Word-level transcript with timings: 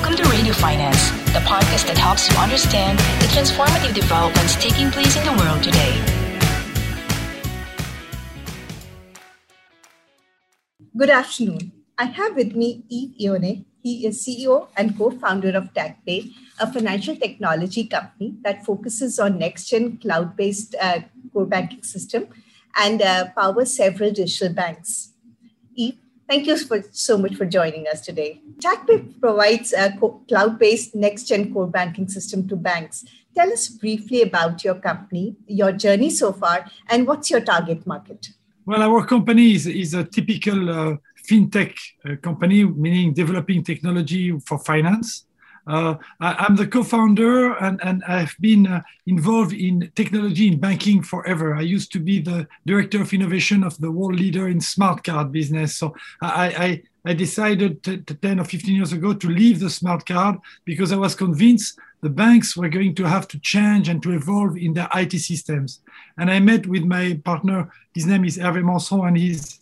Welcome 0.00 0.16
to 0.16 0.30
Radio 0.30 0.54
Finance, 0.54 1.10
the 1.36 1.44
podcast 1.44 1.84
that 1.86 1.98
helps 1.98 2.26
you 2.26 2.34
understand 2.38 2.98
the 3.20 3.28
transformative 3.36 3.92
developments 3.92 4.56
taking 4.56 4.90
place 4.90 5.14
in 5.14 5.24
the 5.28 5.32
world 5.36 5.62
today. 5.62 5.92
Good 10.96 11.10
afternoon. 11.10 11.72
I 11.98 12.04
have 12.04 12.34
with 12.34 12.56
me 12.56 12.82
Yves 12.88 13.20
Eonnet. 13.20 13.66
He 13.82 14.06
is 14.06 14.24
CEO 14.24 14.68
and 14.74 14.96
co-founder 14.96 15.50
of 15.50 15.74
TagPay, 15.74 16.32
a 16.58 16.72
financial 16.72 17.14
technology 17.16 17.84
company 17.84 18.36
that 18.40 18.64
focuses 18.64 19.18
on 19.18 19.38
next-gen 19.38 19.98
cloud-based 19.98 20.76
uh, 20.80 21.00
core 21.30 21.44
banking 21.44 21.82
system 21.82 22.26
and 22.74 23.02
uh, 23.02 23.28
powers 23.36 23.76
several 23.76 24.10
digital 24.12 24.54
banks. 24.54 25.12
Yves, 25.76 25.98
thank 26.30 26.46
you 26.46 26.56
for, 26.56 26.82
so 26.92 27.18
much 27.18 27.34
for 27.34 27.44
joining 27.44 27.88
us 27.88 28.00
today. 28.00 28.40
TagPay 28.64 29.20
provides 29.20 29.72
a 29.72 29.92
cloud-based 30.28 30.94
next-gen 30.94 31.52
core 31.52 31.66
banking 31.66 32.08
system 32.08 32.46
to 32.48 32.56
banks. 32.56 33.04
Tell 33.34 33.52
us 33.52 33.68
briefly 33.68 34.22
about 34.22 34.64
your 34.64 34.76
company, 34.76 35.36
your 35.46 35.72
journey 35.72 36.10
so 36.10 36.32
far, 36.32 36.66
and 36.88 37.06
what's 37.06 37.30
your 37.30 37.40
target 37.40 37.86
market? 37.86 38.28
Well, 38.64 38.82
our 38.82 39.04
company 39.04 39.54
is, 39.54 39.66
is 39.66 39.94
a 39.94 40.04
typical 40.04 40.70
uh, 40.70 40.96
fintech 41.28 41.74
uh, 42.04 42.16
company, 42.16 42.64
meaning 42.64 43.12
developing 43.12 43.64
technology 43.64 44.38
for 44.46 44.58
finance. 44.58 45.26
Uh, 45.66 45.94
I, 46.20 46.46
am 46.46 46.56
the 46.56 46.66
co-founder 46.66 47.54
and, 47.58 47.80
and 47.82 48.02
I've 48.04 48.34
been 48.40 48.66
uh, 48.66 48.82
involved 49.06 49.52
in 49.52 49.90
technology 49.94 50.48
in 50.48 50.58
banking 50.58 51.02
forever. 51.02 51.54
I 51.54 51.60
used 51.60 51.92
to 51.92 52.00
be 52.00 52.20
the 52.20 52.48
director 52.66 53.02
of 53.02 53.12
innovation 53.12 53.62
of 53.62 53.78
the 53.78 53.90
world 53.90 54.18
leader 54.18 54.48
in 54.48 54.60
smart 54.60 55.04
card 55.04 55.32
business. 55.32 55.76
So 55.76 55.94
I, 56.22 56.48
I, 56.48 56.82
I 57.04 57.14
decided 57.14 57.82
t- 57.82 57.98
t- 57.98 58.14
10 58.14 58.40
or 58.40 58.44
15 58.44 58.74
years 58.74 58.92
ago 58.92 59.12
to 59.14 59.28
leave 59.28 59.60
the 59.60 59.70
smart 59.70 60.06
card 60.06 60.36
because 60.64 60.92
I 60.92 60.96
was 60.96 61.14
convinced 61.14 61.78
the 62.02 62.10
banks 62.10 62.56
were 62.56 62.68
going 62.68 62.94
to 62.94 63.04
have 63.04 63.28
to 63.28 63.38
change 63.40 63.88
and 63.88 64.02
to 64.02 64.12
evolve 64.12 64.56
in 64.56 64.74
their 64.74 64.88
IT 64.94 65.12
systems. 65.12 65.80
And 66.16 66.30
I 66.30 66.40
met 66.40 66.66
with 66.66 66.82
my 66.84 67.20
partner, 67.24 67.70
his 67.94 68.06
name 68.06 68.24
is 68.24 68.38
Hervé 68.38 68.62
Manceron, 68.62 69.08
and 69.08 69.18
he's 69.18 69.60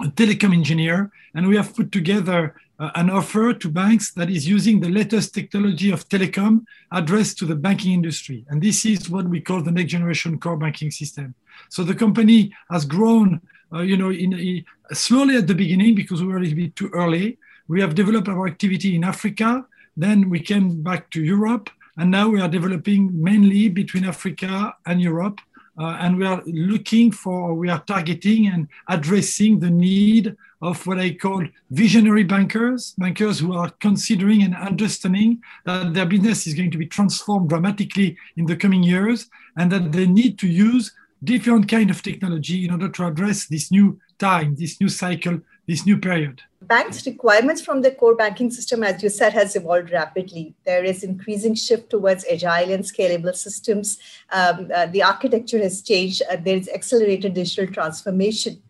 a 0.00 0.06
telecom 0.06 0.52
engineer. 0.52 1.10
And 1.34 1.48
we 1.48 1.56
have 1.56 1.74
put 1.74 1.92
together 1.92 2.54
an 2.78 3.08
offer 3.10 3.52
to 3.54 3.68
banks 3.68 4.12
that 4.12 4.28
is 4.28 4.48
using 4.48 4.80
the 4.80 4.88
latest 4.88 5.32
technology 5.32 5.90
of 5.90 6.08
telecom 6.08 6.64
addressed 6.90 7.38
to 7.38 7.46
the 7.46 7.54
banking 7.54 7.92
industry. 7.92 8.44
And 8.48 8.60
this 8.60 8.84
is 8.84 9.08
what 9.08 9.28
we 9.28 9.40
call 9.40 9.62
the 9.62 9.70
next 9.70 9.92
generation 9.92 10.38
core 10.38 10.56
banking 10.56 10.90
system. 10.90 11.34
So 11.68 11.84
the 11.84 11.94
company 11.94 12.52
has 12.70 12.84
grown, 12.84 13.40
uh, 13.72 13.82
you 13.82 13.96
know, 13.96 14.10
in, 14.10 14.32
in, 14.32 14.64
slowly 14.92 15.36
at 15.36 15.46
the 15.46 15.54
beginning 15.54 15.94
because 15.94 16.20
we 16.20 16.28
were 16.28 16.38
a 16.38 16.40
little 16.40 16.56
bit 16.56 16.74
too 16.74 16.90
early. 16.92 17.38
We 17.68 17.80
have 17.80 17.94
developed 17.94 18.28
our 18.28 18.46
activity 18.46 18.96
in 18.96 19.04
Africa. 19.04 19.64
Then 19.96 20.28
we 20.28 20.40
came 20.40 20.82
back 20.82 21.10
to 21.10 21.22
Europe. 21.22 21.70
And 21.96 22.10
now 22.10 22.28
we 22.28 22.40
are 22.40 22.48
developing 22.48 23.22
mainly 23.22 23.68
between 23.68 24.04
Africa 24.04 24.74
and 24.84 25.00
Europe. 25.00 25.40
Uh, 25.78 25.96
and 26.00 26.18
we 26.18 26.26
are 26.26 26.42
looking 26.46 27.10
for, 27.10 27.54
we 27.54 27.68
are 27.68 27.80
targeting 27.80 28.48
and 28.48 28.68
addressing 28.88 29.60
the 29.60 29.70
need 29.70 30.36
of 30.64 30.86
what 30.86 30.98
I 30.98 31.12
call 31.12 31.46
visionary 31.70 32.24
bankers, 32.24 32.94
bankers 32.96 33.38
who 33.38 33.52
are 33.52 33.70
considering 33.80 34.42
and 34.42 34.56
understanding 34.56 35.42
that 35.66 35.92
their 35.92 36.06
business 36.06 36.46
is 36.46 36.54
going 36.54 36.70
to 36.70 36.78
be 36.78 36.86
transformed 36.86 37.50
dramatically 37.50 38.16
in 38.38 38.46
the 38.46 38.56
coming 38.56 38.82
years 38.82 39.28
and 39.58 39.70
that 39.70 39.92
they 39.92 40.06
need 40.06 40.38
to 40.38 40.48
use 40.48 40.90
different 41.22 41.68
kind 41.68 41.90
of 41.90 42.02
technology 42.02 42.64
in 42.64 42.70
order 42.70 42.88
to 42.88 43.06
address 43.06 43.46
this 43.46 43.70
new 43.70 44.00
time, 44.18 44.56
this 44.56 44.80
new 44.80 44.88
cycle, 44.88 45.38
this 45.68 45.84
new 45.84 45.98
period. 45.98 46.40
Banks' 46.62 47.06
requirements 47.06 47.60
from 47.60 47.82
the 47.82 47.90
core 47.90 48.16
banking 48.16 48.50
system, 48.50 48.82
as 48.82 49.02
you 49.02 49.10
said, 49.10 49.34
has 49.34 49.54
evolved 49.56 49.90
rapidly. 49.90 50.54
There 50.64 50.82
is 50.82 51.04
increasing 51.04 51.54
shift 51.56 51.90
towards 51.90 52.24
agile 52.24 52.72
and 52.72 52.84
scalable 52.84 53.36
systems. 53.36 53.98
Um, 54.32 54.70
uh, 54.74 54.86
the 54.86 55.02
architecture 55.02 55.58
has 55.58 55.82
changed. 55.82 56.22
Uh, 56.30 56.36
there 56.36 56.56
is 56.56 56.70
accelerated 56.70 57.34
digital 57.34 57.66
transformation. 57.66 58.62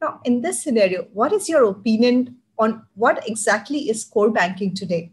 Now, 0.00 0.20
in 0.24 0.42
this 0.42 0.62
scenario, 0.62 1.04
what 1.12 1.32
is 1.32 1.48
your 1.48 1.64
opinion 1.64 2.36
on 2.58 2.86
what 2.94 3.26
exactly 3.28 3.88
is 3.88 4.04
core 4.04 4.30
banking 4.30 4.74
today? 4.74 5.12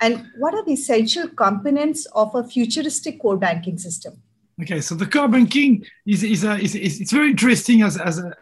And 0.00 0.28
what 0.38 0.54
are 0.54 0.64
the 0.64 0.72
essential 0.72 1.28
components 1.28 2.06
of 2.14 2.34
a 2.34 2.44
futuristic 2.44 3.20
core 3.20 3.36
banking 3.36 3.78
system? 3.78 4.22
Okay, 4.62 4.80
so 4.80 4.94
the 4.94 5.06
core 5.06 5.28
banking 5.28 5.84
is, 6.06 6.22
is, 6.22 6.44
a, 6.44 6.56
is, 6.58 6.74
is 6.74 7.00
it's 7.00 7.12
very 7.12 7.30
interesting 7.30 7.82
as, 7.82 7.96
as, 7.98 8.18
a, 8.18 8.32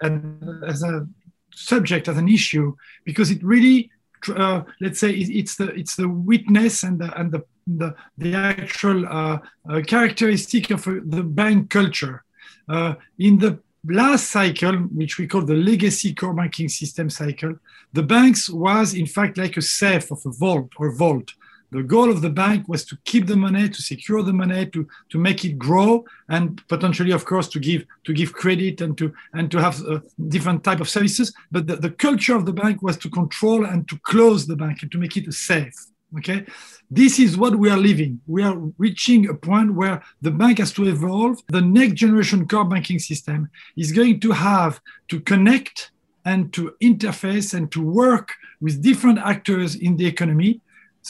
as 0.66 0.82
a 0.82 1.06
subject, 1.54 2.08
as 2.08 2.16
an 2.16 2.28
issue, 2.28 2.74
because 3.04 3.30
it 3.30 3.42
really, 3.42 3.90
uh, 4.34 4.62
let's 4.80 4.98
say, 4.98 5.12
it's 5.12 5.56
the, 5.56 5.66
it's 5.74 5.96
the 5.96 6.08
witness 6.08 6.82
and 6.82 6.98
the, 6.98 7.18
and 7.18 7.32
the, 7.32 7.44
the, 7.66 7.94
the 8.18 8.34
actual 8.34 9.06
uh, 9.06 9.38
uh, 9.70 9.80
characteristic 9.86 10.70
of 10.70 10.84
the 10.84 11.22
bank 11.22 11.70
culture. 11.70 12.24
Uh, 12.68 12.94
in 13.18 13.38
the 13.38 13.60
last 13.88 14.30
cycle, 14.30 14.74
which 14.74 15.18
we 15.18 15.26
call 15.26 15.42
the 15.42 15.54
legacy 15.54 16.14
core 16.14 16.34
banking 16.34 16.68
system 16.68 17.10
cycle, 17.10 17.54
the 17.92 18.02
banks 18.02 18.48
was 18.48 18.94
in 18.94 19.06
fact 19.06 19.38
like 19.38 19.56
a 19.56 19.62
safe 19.62 20.10
of 20.10 20.20
a 20.24 20.30
vault 20.30 20.72
or 20.78 20.92
vault. 20.92 21.32
The 21.72 21.82
goal 21.82 22.10
of 22.10 22.22
the 22.22 22.30
bank 22.30 22.68
was 22.68 22.84
to 22.86 22.98
keep 23.04 23.26
the 23.26 23.36
money, 23.36 23.68
to 23.68 23.82
secure 23.82 24.22
the 24.22 24.32
money, 24.32 24.66
to, 24.66 24.86
to 25.10 25.18
make 25.18 25.44
it 25.44 25.58
grow, 25.58 26.04
and 26.28 26.62
potentially, 26.68 27.10
of 27.10 27.24
course, 27.24 27.48
to 27.48 27.58
give 27.58 27.84
to 28.04 28.12
give 28.12 28.32
credit 28.32 28.80
and 28.80 28.96
to 28.98 29.12
and 29.32 29.50
to 29.50 29.60
have 29.60 29.80
a 29.82 30.00
different 30.28 30.62
type 30.62 30.80
of 30.80 30.88
services. 30.88 31.34
But 31.50 31.66
the, 31.66 31.76
the 31.76 31.90
culture 31.90 32.36
of 32.36 32.46
the 32.46 32.52
bank 32.52 32.82
was 32.82 32.96
to 32.98 33.10
control 33.10 33.66
and 33.66 33.88
to 33.88 33.98
close 34.04 34.46
the 34.46 34.56
bank 34.56 34.82
and 34.82 34.92
to 34.92 34.98
make 34.98 35.16
it 35.16 35.26
a 35.26 35.32
safe. 35.32 35.74
Okay, 36.18 36.46
this 36.90 37.18
is 37.18 37.36
what 37.36 37.56
we 37.56 37.68
are 37.68 37.76
living. 37.76 38.20
We 38.26 38.42
are 38.42 38.56
reaching 38.78 39.28
a 39.28 39.34
point 39.34 39.74
where 39.74 40.02
the 40.22 40.30
bank 40.30 40.58
has 40.58 40.72
to 40.74 40.86
evolve. 40.86 41.42
The 41.48 41.60
next 41.60 41.94
generation 41.94 42.48
core 42.48 42.64
banking 42.64 42.98
system 42.98 43.50
is 43.76 43.92
going 43.92 44.20
to 44.20 44.32
have 44.32 44.80
to 45.08 45.20
connect 45.20 45.90
and 46.24 46.52
to 46.54 46.74
interface 46.82 47.54
and 47.54 47.70
to 47.72 47.82
work 47.82 48.32
with 48.60 48.82
different 48.82 49.18
actors 49.18 49.74
in 49.74 49.96
the 49.96 50.06
economy. 50.06 50.60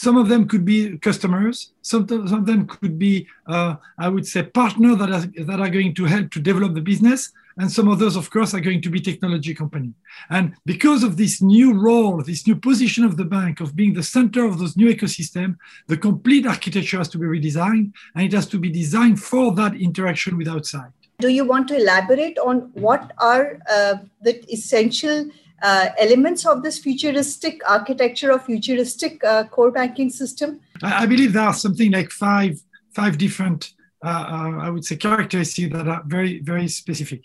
Some 0.05 0.17
of 0.19 0.29
them 0.29 0.47
could 0.47 0.65
be 0.65 0.99
customers. 0.99 1.73
Some, 1.81 2.07
some 2.09 2.41
of 2.41 2.47
them 2.47 2.67
could 2.67 2.99
be, 2.99 3.27
uh, 3.47 3.77
I 3.99 4.09
would 4.09 4.27
say, 4.27 4.43
partners 4.43 4.99
that 4.99 5.11
are, 5.11 5.45
that 5.45 5.59
are 5.59 5.71
going 5.71 5.95
to 5.95 6.05
help 6.05 6.31
to 6.33 6.41
develop 6.41 6.75
the 6.75 6.83
business 6.83 7.33
and 7.59 7.73
some 7.73 7.89
of 7.89 7.99
those, 7.99 8.17
of 8.17 8.29
course, 8.31 8.53
are 8.53 8.61
going 8.61 8.83
to 8.83 8.91
be 8.91 9.01
technology 9.01 9.55
company. 9.55 9.95
And 10.29 10.55
because 10.67 11.03
of 11.03 11.17
this 11.17 11.41
new 11.41 11.73
role, 11.73 12.23
this 12.23 12.47
new 12.47 12.56
position 12.56 13.05
of 13.05 13.17
the 13.17 13.25
bank 13.25 13.61
of 13.61 13.75
being 13.75 13.95
the 13.95 14.03
center 14.03 14.45
of 14.45 14.59
those 14.59 14.77
new 14.77 14.95
ecosystem, 14.95 15.56
the 15.87 15.97
complete 15.97 16.47
architecture 16.47 16.99
has 16.99 17.09
to 17.09 17.19
be 17.19 17.27
redesigned, 17.27 17.93
and 18.15 18.25
it 18.25 18.33
has 18.33 18.47
to 18.49 18.59
be 18.59 18.69
designed 18.69 19.23
for 19.23 19.55
that 19.55 19.75
interaction 19.75 20.37
with 20.37 20.49
outside. 20.49 20.93
Do 21.19 21.29
you 21.29 21.47
want 21.47 21.69
to 21.69 21.77
elaborate 21.77 22.39
on 22.39 22.71
what 22.75 23.12
are 23.17 23.59
uh, 23.71 23.95
the 24.21 24.45
essential 24.53 25.31
uh, 25.62 25.89
elements 25.99 26.47
of 26.47 26.62
this 26.62 26.78
futuristic 26.78 27.61
architecture 27.69 28.33
or 28.33 28.39
futuristic 28.39 29.22
uh, 29.25 29.44
core 29.44 29.71
banking 29.71 30.11
system? 30.11 30.61
I, 30.83 31.06
believe 31.06 31.33
there 31.33 31.43
are 31.43 31.55
something 31.55 31.91
like 31.91 32.11
five 32.11 32.61
five 32.93 33.19
different 33.19 33.72
uh, 34.05 34.09
uh, 34.09 34.59
I 34.61 34.71
would 34.71 34.84
say, 34.84 34.97
characteristics 34.97 35.72
that 35.72 35.89
are 35.89 36.03
very, 36.06 36.41
very 36.41 36.69
specific. 36.69 37.22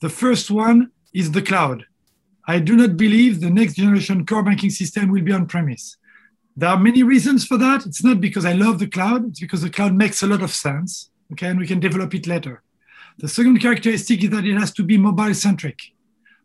The 0.00 0.10
first 0.10 0.50
one 0.50 0.90
is 1.14 1.32
the 1.32 1.42
cloud. 1.42 1.86
I 2.46 2.58
do 2.58 2.76
not 2.76 2.96
believe 2.96 3.40
the 3.40 3.50
next 3.50 3.74
generation 3.74 4.26
core 4.26 4.42
banking 4.42 4.70
system 4.70 5.10
will 5.10 5.22
be 5.22 5.32
on 5.32 5.46
premise. 5.46 5.96
There 6.56 6.68
are 6.68 6.78
many 6.78 7.02
reasons 7.02 7.46
for 7.46 7.56
that. 7.58 7.86
It's 7.86 8.04
not 8.04 8.20
because 8.20 8.44
I 8.44 8.52
love 8.52 8.78
the 8.78 8.86
cloud, 8.86 9.28
it's 9.28 9.40
because 9.40 9.62
the 9.62 9.70
cloud 9.70 9.94
makes 9.94 10.22
a 10.22 10.26
lot 10.26 10.42
of 10.42 10.52
sense, 10.52 11.10
okay, 11.32 11.48
and 11.48 11.58
we 11.58 11.66
can 11.66 11.80
develop 11.80 12.14
it 12.14 12.26
later. 12.26 12.62
The 13.18 13.28
second 13.28 13.58
characteristic 13.58 14.22
is 14.22 14.30
that 14.30 14.44
it 14.44 14.58
has 14.58 14.72
to 14.74 14.82
be 14.82 14.98
mobile 14.98 15.34
centric. 15.34 15.78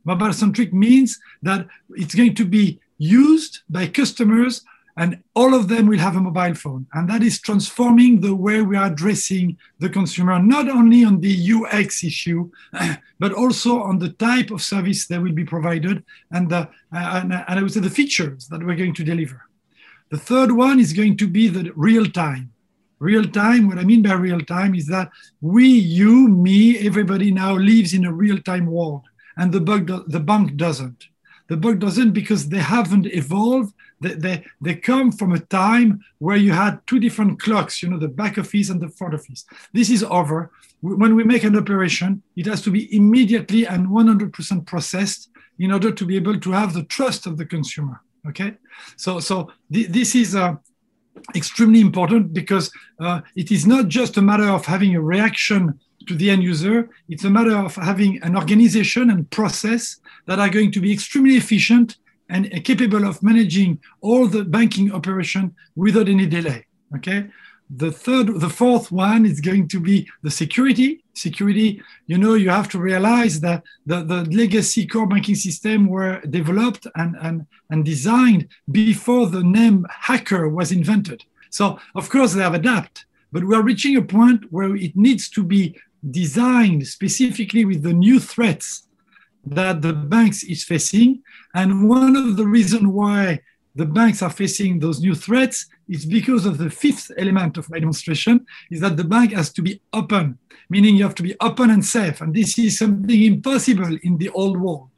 Mobile 0.06 0.34
centric 0.34 0.74
means 0.74 1.20
that 1.42 1.68
it's 1.92 2.16
going 2.16 2.36
to 2.36 2.46
be 2.46 2.80
used 2.98 3.60
by 3.70 3.88
customers 3.88 4.64
and 4.98 5.22
all 5.36 5.54
of 5.54 5.68
them 5.68 5.88
will 5.88 6.00
have 6.00 6.16
a 6.16 6.22
mobile 6.22 6.54
phone. 6.54 6.88
And 6.94 7.10
that 7.10 7.22
is 7.22 7.42
transforming 7.42 8.22
the 8.22 8.34
way 8.34 8.62
we 8.62 8.78
are 8.78 8.88
addressing 8.88 9.58
the 9.80 9.90
consumer, 9.90 10.40
not 10.40 10.70
only 10.70 11.04
on 11.04 11.20
the 11.20 11.52
UX 11.54 12.04
issue, 12.04 12.50
but 13.20 13.34
also 13.34 13.82
on 13.82 14.00
the 14.00 14.10
type 14.10 14.52
of 14.52 14.62
service 14.62 15.08
that 15.08 15.22
will 15.22 15.34
be 15.34 15.44
provided 15.44 16.04
and, 16.32 16.50
the, 16.50 16.70
and, 16.92 17.34
and 17.34 17.60
I 17.60 17.62
would 17.62 17.74
say 17.74 17.82
the 17.82 17.90
features 17.90 18.48
that 18.48 18.64
we're 18.64 18.76
going 18.76 18.94
to 18.94 19.04
deliver. 19.04 19.42
The 20.12 20.18
third 20.18 20.52
one 20.52 20.80
is 20.80 20.94
going 20.94 21.18
to 21.18 21.28
be 21.28 21.50
the 21.50 21.72
real 21.76 22.06
time. 22.06 22.52
Real 23.00 23.26
time, 23.26 23.68
what 23.68 23.78
I 23.78 23.84
mean 23.84 24.02
by 24.02 24.14
real 24.14 24.40
time 24.40 24.74
is 24.74 24.88
that 24.88 25.12
we, 25.42 25.68
you, 25.68 26.30
me, 26.30 26.78
everybody 26.88 27.30
now 27.32 27.54
lives 27.54 27.94
in 27.94 28.06
a 28.06 28.14
real 28.14 28.40
time 28.40 28.68
world, 28.68 29.02
and 29.38 29.52
the, 29.52 29.62
bug, 29.62 30.10
the 30.10 30.20
bank 30.20 30.56
doesn't. 30.56 31.08
The 31.48 31.58
bank 31.58 31.80
doesn't 31.80 32.12
because 32.12 32.50
they 32.50 32.60
haven't 32.60 33.06
evolved 33.08 33.74
they, 34.02 34.14
they, 34.14 34.46
they 34.62 34.76
come 34.76 35.12
from 35.12 35.32
a 35.32 35.40
time 35.40 36.04
where 36.20 36.38
you 36.38 36.52
had 36.52 36.86
two 36.86 37.00
different 37.00 37.40
clocks, 37.40 37.82
you 37.82 37.90
know, 37.90 37.98
the 37.98 38.08
back 38.08 38.38
office 38.38 38.70
and 38.70 38.82
the 38.82 38.90
front 38.90 39.14
office. 39.14 39.46
This 39.74 39.90
is 39.90 40.04
over. 40.04 40.52
When 40.82 41.16
we 41.16 41.24
make 41.24 41.44
an 41.44 41.58
operation, 41.58 42.22
it 42.36 42.46
has 42.46 42.62
to 42.64 42.72
be 42.72 42.94
immediately 42.96 43.66
and 43.66 43.88
100% 43.88 44.66
processed 44.66 45.30
in 45.58 45.72
order 45.72 45.92
to 45.92 46.06
be 46.06 46.18
able 46.18 46.40
to 46.40 46.52
have 46.52 46.74
the 46.74 46.84
trust 46.84 47.26
of 47.26 47.38
the 47.38 47.46
consumer. 47.46 48.02
Okay, 48.28 48.56
so 48.98 49.20
so 49.20 49.52
th- 49.72 49.88
this 49.90 50.16
is 50.16 50.34
a 50.34 50.60
extremely 51.36 51.80
important 51.80 52.34
because 52.34 52.72
uh, 53.00 53.22
it 53.36 53.52
is 53.52 53.66
not 53.68 53.88
just 53.88 54.18
a 54.18 54.22
matter 54.22 54.50
of 54.50 54.66
having 54.66 54.96
a 54.96 55.02
reaction 55.02 55.80
to 56.08 56.16
the 56.16 56.30
end 56.30 56.44
user, 56.44 56.90
it's 57.10 57.24
a 57.24 57.30
matter 57.30 57.56
of 57.56 57.76
having 57.76 58.22
an 58.24 58.36
organization 58.36 59.10
and 59.10 59.30
process 59.30 60.00
that 60.26 60.40
are 60.40 60.50
going 60.50 60.72
to 60.72 60.82
be 60.82 60.92
extremely 60.92 61.36
efficient 61.36 61.98
and 62.30 62.52
capable 62.64 63.06
of 63.06 63.22
managing 63.22 63.80
all 64.02 64.28
the 64.28 64.44
banking 64.44 64.92
operation 64.92 65.56
without 65.76 66.10
any 66.10 66.26
delay. 66.26 66.66
Okay. 66.96 67.28
The 67.70 67.92
third, 67.92 68.40
the 68.40 68.50
fourth 68.50 68.92
one 68.92 69.26
is 69.26 69.42
going 69.42 69.68
to 69.70 69.80
be 69.80 70.08
the 70.22 70.30
security. 70.30 71.04
Security, 71.14 71.82
you 72.06 72.18
know, 72.18 72.36
you 72.36 72.50
have 72.50 72.70
to 72.70 72.80
realize 72.80 73.40
that 73.40 73.64
the, 73.86 74.04
the 74.04 74.24
legacy 74.26 74.86
core 74.86 75.08
banking 75.08 75.36
system 75.36 75.88
were 75.88 76.22
developed 76.30 76.86
and, 76.96 77.16
and, 77.22 77.48
and 77.72 77.84
designed 77.84 78.48
before 78.72 79.28
the 79.28 79.44
name 79.44 79.86
hacker 79.90 80.48
was 80.48 80.72
invented. 80.72 81.24
So 81.50 81.80
of 81.96 82.10
course 82.10 82.34
they 82.34 82.44
have 82.44 82.54
adapted, 82.54 83.06
but 83.32 83.44
we 83.44 83.56
are 83.56 83.64
reaching 83.64 83.96
a 83.96 84.02
point 84.02 84.52
where 84.52 84.76
it 84.76 84.96
needs 84.96 85.30
to 85.30 85.44
be 85.44 85.76
designed 86.10 86.88
specifically 86.88 87.66
with 87.66 87.84
the 87.84 87.94
new 87.94 88.20
threats 88.20 88.88
that 89.46 89.82
the 89.82 89.94
banks 89.94 90.44
is 90.44 90.64
facing. 90.64 91.22
And 91.54 91.88
one 91.90 92.16
of 92.16 92.38
the 92.38 92.46
reasons 92.46 92.88
why 92.88 93.42
the 93.76 93.86
banks 93.86 94.22
are 94.22 94.30
facing 94.30 94.80
those 94.80 95.02
new 95.02 95.16
threats 95.16 95.68
is 95.90 96.06
because 96.06 96.46
of 96.46 96.58
the 96.58 96.70
fifth 96.70 97.12
element 97.18 97.58
of 97.58 97.70
my 97.70 97.80
demonstration 97.80 98.46
is 98.72 98.80
that 98.80 98.98
the 98.98 99.04
bank 99.04 99.34
has 99.34 99.52
to 99.54 99.62
be 99.62 99.82
open, 99.94 100.38
meaning 100.70 100.96
you 100.96 101.04
have 101.04 101.16
to 101.16 101.24
be 101.24 101.36
open 101.42 101.70
and 101.70 101.86
safe. 101.86 102.22
And 102.22 102.34
this 102.34 102.58
is 102.58 102.80
something 102.80 103.22
impossible 103.22 103.98
in 104.04 104.18
the 104.18 104.30
old 104.30 104.60
world. 104.60 104.90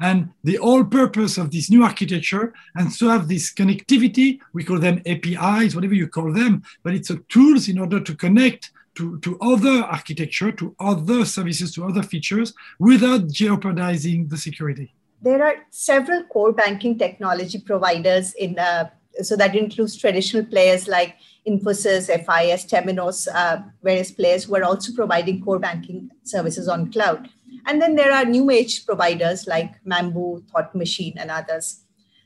And 0.00 0.30
the 0.42 0.56
whole 0.56 0.84
purpose 0.84 1.38
of 1.38 1.52
this 1.52 1.70
new 1.70 1.84
architecture 1.84 2.52
and 2.74 2.92
to 2.96 3.08
have 3.08 3.28
this 3.28 3.54
connectivity, 3.54 4.40
we 4.52 4.64
call 4.64 4.80
them 4.80 5.00
APIs, 5.06 5.74
whatever 5.74 5.94
you 5.94 6.08
call 6.08 6.32
them, 6.32 6.62
but 6.82 6.94
it's 6.94 7.10
a 7.10 7.18
tools 7.28 7.68
in 7.68 7.78
order 7.78 8.00
to 8.00 8.14
connect 8.16 8.72
to, 8.94 9.18
to 9.20 9.38
other 9.40 9.82
architecture, 9.82 10.52
to 10.52 10.74
other 10.78 11.24
services, 11.24 11.74
to 11.74 11.84
other 11.84 12.02
features 12.02 12.54
without 12.78 13.28
jeopardizing 13.28 14.28
the 14.28 14.36
security. 14.36 14.94
There 15.22 15.42
are 15.44 15.56
several 15.70 16.24
core 16.24 16.52
banking 16.52 16.98
technology 16.98 17.58
providers 17.58 18.34
in 18.34 18.58
uh, 18.58 18.90
so 19.22 19.36
that 19.36 19.54
includes 19.54 19.96
traditional 19.96 20.44
players 20.44 20.88
like 20.88 21.16
Infosys, 21.46 22.06
FIS, 22.08 22.64
Temenos, 22.64 23.28
uh, 23.32 23.58
various 23.82 24.10
players 24.10 24.44
who 24.44 24.56
are 24.56 24.64
also 24.64 24.92
providing 24.92 25.42
core 25.44 25.58
banking 25.58 26.10
services 26.24 26.68
on 26.68 26.90
cloud. 26.90 27.28
And 27.66 27.80
then 27.80 27.94
there 27.94 28.12
are 28.12 28.24
new 28.24 28.50
age 28.50 28.84
providers 28.84 29.46
like 29.46 29.72
Mambu, 29.84 30.48
Thought 30.50 30.74
Machine, 30.74 31.14
and 31.16 31.30
others. 31.30 31.83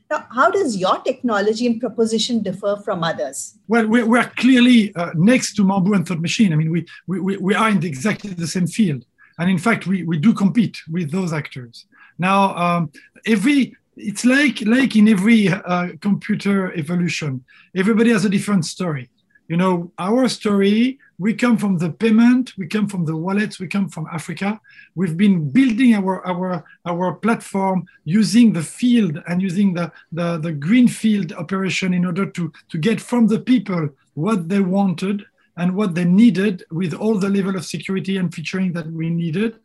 Now, 0.09 0.25
how 0.31 0.49
does 0.49 0.75
your 0.75 0.99
technology 1.01 1.67
and 1.67 1.79
proposition 1.79 2.41
differ 2.41 2.77
from 2.83 3.03
others? 3.03 3.57
Well, 3.67 3.85
we, 3.85 4.01
we 4.01 4.17
are 4.17 4.29
clearly 4.37 4.93
uh, 4.95 5.11
next 5.15 5.53
to 5.57 5.63
Mambu 5.63 5.95
and 5.95 6.07
Thought 6.07 6.19
Machine. 6.19 6.51
I 6.51 6.55
mean, 6.55 6.71
we, 6.71 6.85
we, 7.05 7.37
we 7.37 7.53
are 7.53 7.69
in 7.69 7.83
exactly 7.85 8.31
the 8.31 8.47
same 8.47 8.65
field. 8.65 9.05
And 9.37 9.49
in 9.49 9.59
fact, 9.59 9.85
we, 9.85 10.03
we 10.03 10.17
do 10.17 10.33
compete 10.33 10.77
with 10.89 11.11
those 11.11 11.31
actors. 11.31 11.85
Now, 12.17 12.55
um, 12.55 12.91
every 13.25 13.75
it's 13.95 14.25
like 14.25 14.61
like 14.61 14.95
in 14.95 15.09
every 15.09 15.49
uh, 15.49 15.89
computer 16.01 16.73
evolution, 16.73 17.43
everybody 17.75 18.11
has 18.11 18.25
a 18.25 18.29
different 18.29 18.65
story. 18.65 19.09
You 19.49 19.57
know, 19.57 19.91
our 19.97 20.29
story 20.29 20.99
we 21.17 21.33
come 21.33 21.57
from 21.57 21.79
the 21.79 21.89
payment, 21.89 22.53
we 22.57 22.67
come 22.67 22.87
from 22.87 23.03
the 23.03 23.15
wallets, 23.15 23.59
we 23.59 23.67
come 23.67 23.89
from 23.89 24.07
Africa. 24.13 24.61
We've 24.95 25.17
been 25.17 25.49
building 25.49 25.95
our 25.95 26.25
our 26.25 26.63
our 26.85 27.15
platform 27.15 27.87
using 28.05 28.53
the 28.53 28.61
field 28.61 29.21
and 29.27 29.41
using 29.41 29.73
the 29.73 29.91
the, 30.11 30.37
the 30.37 30.53
green 30.53 30.87
field 30.87 31.33
operation 31.33 31.93
in 31.93 32.05
order 32.05 32.25
to 32.27 32.53
to 32.69 32.77
get 32.77 33.01
from 33.01 33.27
the 33.27 33.39
people 33.39 33.89
what 34.13 34.49
they 34.49 34.61
wanted 34.61 35.25
and 35.57 35.75
what 35.75 35.95
they 35.95 36.05
needed 36.05 36.63
with 36.71 36.93
all 36.93 37.17
the 37.17 37.29
level 37.29 37.55
of 37.55 37.65
security 37.65 38.17
and 38.17 38.33
featuring 38.33 38.71
that 38.73 38.87
we 38.91 39.09
needed. 39.09 39.59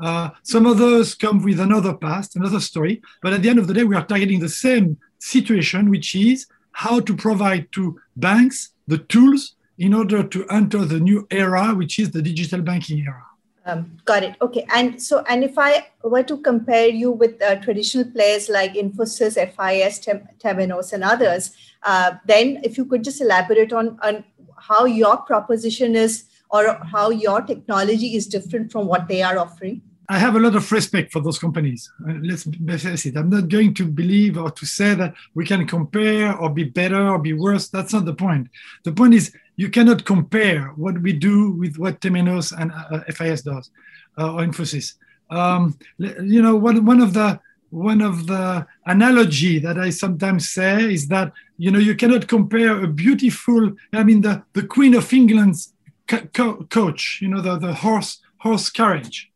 Uh, 0.00 0.30
some 0.42 0.66
others 0.66 1.14
come 1.14 1.42
with 1.42 1.60
another 1.60 1.94
past, 1.94 2.36
another 2.36 2.60
story, 2.60 3.02
but 3.20 3.32
at 3.32 3.42
the 3.42 3.48
end 3.48 3.58
of 3.58 3.66
the 3.66 3.74
day, 3.74 3.84
we 3.84 3.94
are 3.94 4.06
targeting 4.06 4.40
the 4.40 4.48
same 4.48 4.96
situation, 5.18 5.90
which 5.90 6.14
is 6.14 6.46
how 6.72 6.98
to 6.98 7.14
provide 7.14 7.70
to 7.72 8.00
banks 8.16 8.71
the 8.86 8.98
tools 8.98 9.54
in 9.78 9.94
order 9.94 10.22
to 10.22 10.46
enter 10.48 10.84
the 10.84 11.00
new 11.00 11.26
era, 11.30 11.74
which 11.74 11.98
is 11.98 12.10
the 12.10 12.22
digital 12.22 12.60
banking 12.60 13.00
era. 13.00 13.24
Um, 13.64 13.96
got 14.04 14.24
it. 14.24 14.36
Okay. 14.40 14.66
And 14.74 15.00
so, 15.00 15.24
and 15.28 15.44
if 15.44 15.56
I 15.56 15.86
were 16.02 16.24
to 16.24 16.36
compare 16.38 16.88
you 16.88 17.12
with 17.12 17.40
uh, 17.40 17.56
traditional 17.56 18.10
players 18.10 18.48
like 18.48 18.74
Infosys, 18.74 19.34
FIS, 19.34 20.00
Tem- 20.00 20.28
Temenos, 20.38 20.92
and 20.92 21.04
others, 21.04 21.52
uh, 21.84 22.14
then 22.26 22.60
if 22.64 22.76
you 22.76 22.84
could 22.84 23.04
just 23.04 23.20
elaborate 23.20 23.72
on, 23.72 23.98
on 24.02 24.24
how 24.58 24.84
your 24.84 25.16
proposition 25.18 25.94
is 25.94 26.24
or 26.50 26.74
how 26.84 27.10
your 27.10 27.40
technology 27.40 28.16
is 28.16 28.26
different 28.26 28.70
from 28.70 28.86
what 28.86 29.08
they 29.08 29.22
are 29.22 29.38
offering? 29.38 29.80
I 30.12 30.18
have 30.18 30.36
a 30.36 30.40
lot 30.40 30.54
of 30.54 30.70
respect 30.70 31.10
for 31.10 31.20
those 31.22 31.38
companies. 31.38 31.90
Uh, 32.06 32.12
let's 32.22 32.44
face 32.82 33.06
it. 33.06 33.16
I'm 33.16 33.30
not 33.30 33.48
going 33.48 33.72
to 33.80 33.86
believe 33.86 34.36
or 34.36 34.50
to 34.50 34.66
say 34.66 34.94
that 34.94 35.14
we 35.34 35.46
can 35.46 35.66
compare 35.66 36.36
or 36.36 36.50
be 36.50 36.64
better 36.64 37.08
or 37.08 37.18
be 37.18 37.32
worse. 37.32 37.68
That's 37.70 37.94
not 37.94 38.04
the 38.04 38.12
point. 38.12 38.48
The 38.84 38.92
point 38.92 39.14
is 39.14 39.32
you 39.56 39.70
cannot 39.70 40.04
compare 40.04 40.66
what 40.82 41.00
we 41.00 41.14
do 41.14 41.52
with 41.52 41.78
what 41.78 42.02
Temenos 42.02 42.52
and 42.52 42.72
uh, 42.72 43.00
FIS 43.10 43.40
does 43.40 43.70
uh, 44.18 44.34
or 44.34 44.40
Infosys. 44.42 44.96
Um, 45.30 45.78
you 45.98 46.42
know, 46.42 46.56
one, 46.56 46.84
one 46.84 47.00
of 47.00 47.14
the 47.14 47.40
one 47.70 48.02
of 48.02 48.26
the 48.26 48.66
analogy 48.84 49.58
that 49.60 49.78
I 49.78 49.88
sometimes 49.88 50.50
say 50.50 50.92
is 50.92 51.08
that 51.08 51.32
you 51.56 51.70
know 51.70 51.78
you 51.78 51.94
cannot 51.94 52.28
compare 52.28 52.84
a 52.84 52.86
beautiful. 52.86 53.72
I 53.94 54.04
mean, 54.04 54.20
the 54.20 54.42
the 54.52 54.64
Queen 54.64 54.94
of 54.94 55.10
England's 55.10 55.72
co- 56.06 56.66
coach. 56.68 57.20
You 57.22 57.28
know, 57.28 57.40
the 57.40 57.56
the 57.56 57.72
horse 57.72 58.20
horse 58.40 58.68
carriage, 58.68 59.31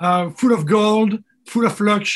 uh, 0.00 0.30
full 0.30 0.52
of 0.52 0.66
gold, 0.66 1.22
full 1.46 1.66
of 1.66 1.80
luck, 1.80 2.06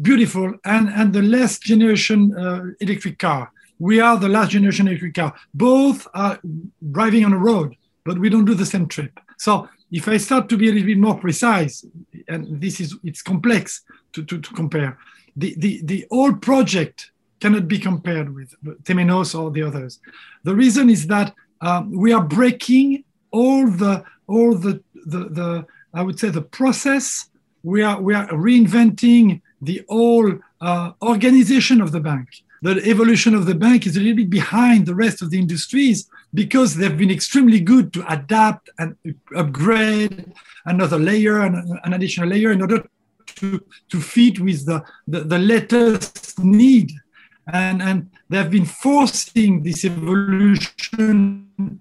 beautiful, 0.00 0.54
and 0.64 0.88
and 0.88 1.12
the 1.12 1.22
last 1.22 1.62
generation 1.62 2.36
uh, 2.36 2.62
electric 2.80 3.18
car 3.18 3.50
we 3.78 4.00
are 4.00 4.16
the 4.16 4.28
last 4.28 4.50
generation 4.50 4.88
electric 4.88 5.14
car. 5.14 5.34
Both 5.52 6.06
are 6.14 6.38
driving 6.92 7.24
on 7.24 7.32
a 7.32 7.38
road, 7.38 7.76
but 8.04 8.18
we 8.18 8.30
don't 8.30 8.44
do 8.44 8.54
the 8.54 8.66
same 8.66 8.88
trip. 8.88 9.18
So 9.38 9.68
if 9.90 10.08
I 10.08 10.16
start 10.16 10.48
to 10.48 10.56
be 10.56 10.68
a 10.68 10.72
little 10.72 10.86
bit 10.86 10.98
more 10.98 11.18
precise, 11.18 11.84
and 12.28 12.60
this 12.60 12.80
is 12.80 12.96
it's 13.04 13.22
complex 13.22 13.82
to, 14.12 14.24
to, 14.24 14.40
to 14.40 14.54
compare, 14.54 14.98
the, 15.36 15.54
the, 15.58 15.82
the 15.84 16.06
old 16.10 16.40
project 16.40 17.10
cannot 17.40 17.68
be 17.68 17.78
compared 17.78 18.34
with 18.34 18.54
Temenos 18.84 19.38
or 19.38 19.50
the 19.50 19.62
others. 19.62 20.00
The 20.44 20.54
reason 20.54 20.88
is 20.88 21.06
that 21.08 21.34
um, 21.60 21.90
we 21.92 22.12
are 22.12 22.22
breaking 22.22 23.04
all 23.30 23.68
the 23.68 24.04
all 24.26 24.56
the, 24.56 24.82
the, 24.94 25.18
the 25.28 25.66
I 25.96 26.02
would 26.02 26.18
say 26.20 26.28
the 26.28 26.42
process. 26.60 27.28
We 27.62 27.82
are 27.82 27.98
we 28.00 28.14
are 28.14 28.28
reinventing 28.28 29.40
the 29.60 29.78
whole 29.88 30.30
uh, 30.60 30.92
organization 31.02 31.80
of 31.80 31.90
the 31.90 32.00
bank 32.00 32.28
the 32.62 32.82
evolution 32.88 33.34
of 33.34 33.46
the 33.46 33.54
bank 33.54 33.86
is 33.86 33.96
a 33.96 34.00
little 34.00 34.16
bit 34.16 34.30
behind 34.30 34.86
the 34.86 34.94
rest 34.94 35.22
of 35.22 35.30
the 35.30 35.38
industries 35.38 36.08
because 36.34 36.74
they've 36.74 36.96
been 36.96 37.10
extremely 37.10 37.60
good 37.60 37.92
to 37.92 38.12
adapt 38.12 38.70
and 38.78 38.96
upgrade 39.36 40.32
another 40.64 40.98
layer 40.98 41.40
and 41.40 41.54
an 41.84 41.92
additional 41.92 42.28
layer 42.28 42.50
in 42.52 42.62
order 42.62 42.84
to, 43.26 43.60
to 43.88 44.00
fit 44.00 44.40
with 44.40 44.66
the, 44.66 44.82
the, 45.06 45.20
the 45.20 45.38
latest 45.38 46.38
need. 46.38 46.92
And, 47.52 47.82
and 47.82 48.10
they've 48.28 48.50
been 48.50 48.64
forcing 48.64 49.62
this 49.62 49.84
evolution 49.84 51.80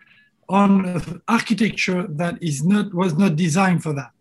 on 0.50 1.22
architecture 1.28 2.06
that 2.10 2.42
is 2.42 2.64
not 2.64 2.94
was 2.94 3.18
not 3.18 3.36
designed 3.36 3.84
for 3.84 3.94
that. 3.94 4.12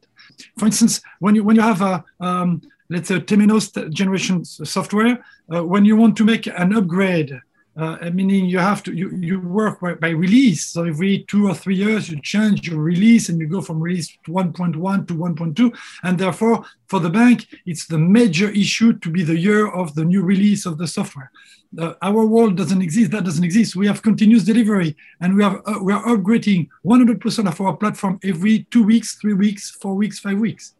For 0.59 0.67
instance, 0.67 1.01
when 1.21 1.35
you 1.35 1.45
when 1.45 1.57
you 1.57 1.63
have 1.63 1.83
a 1.83 2.05
um, 2.21 2.63
let's 2.89 3.09
say 3.09 3.21
Temenos 3.21 3.93
generation 3.93 4.45
software, 4.45 5.25
uh, 5.53 5.65
when 5.65 5.85
you 5.85 5.97
want 5.97 6.17
to 6.17 6.25
make 6.25 6.47
an 6.47 6.75
upgrade, 6.75 7.41
uh, 7.77 8.11
meaning 8.13 8.47
you 8.47 8.59
have 8.59 8.83
to 8.85 8.93
you, 8.93 9.11
you 9.17 9.41
work 9.41 9.81
by, 9.81 9.95
by, 9.95 10.11
release. 10.11 10.67
So 10.67 10.85
every 10.85 11.25
two 11.29 11.49
or 11.49 11.55
three 11.55 11.75
years 11.75 12.09
you 12.09 12.21
change 12.21 12.69
your 12.69 12.81
release 12.81 13.29
and 13.29 13.41
you 13.41 13.49
go 13.49 13.61
from 13.61 13.81
release 13.81 14.17
1.1 14.29 15.09
to 15.09 15.15
1.2, 15.15 15.77
and 16.05 16.19
therefore 16.19 16.65
for 16.89 17.01
the 17.01 17.11
bank 17.11 17.47
it's 17.67 17.87
the 17.87 17.99
major 17.99 18.49
issue 18.51 18.93
to 18.99 19.11
be 19.11 19.23
the 19.25 19.39
year 19.39 19.67
of 19.69 19.95
the 19.95 20.05
new 20.05 20.23
release 20.23 20.67
of 20.67 20.79
the 20.79 20.87
software. 20.87 21.31
Uh, 21.77 21.95
our 22.03 22.25
world 22.25 22.57
doesn't 22.57 22.83
exist. 22.83 23.11
That 23.11 23.25
doesn't 23.25 23.43
exist. 23.43 23.75
We 23.75 23.89
have 23.89 24.03
continuous 24.03 24.45
delivery, 24.45 24.97
and 25.21 25.35
we 25.35 25.43
have 25.43 25.61
uh, 25.67 25.79
we 25.83 25.93
are 25.93 26.05
upgrading 26.05 26.69
100% 26.85 27.49
of 27.49 27.61
our 27.61 27.77
platform 27.77 28.21
every 28.23 28.65
two 28.71 28.85
weeks, 28.85 29.17
three 29.17 29.35
weeks, 29.35 29.71
four 29.71 29.95
weeks, 29.95 30.21
five 30.21 30.39
weeks, 30.39 30.75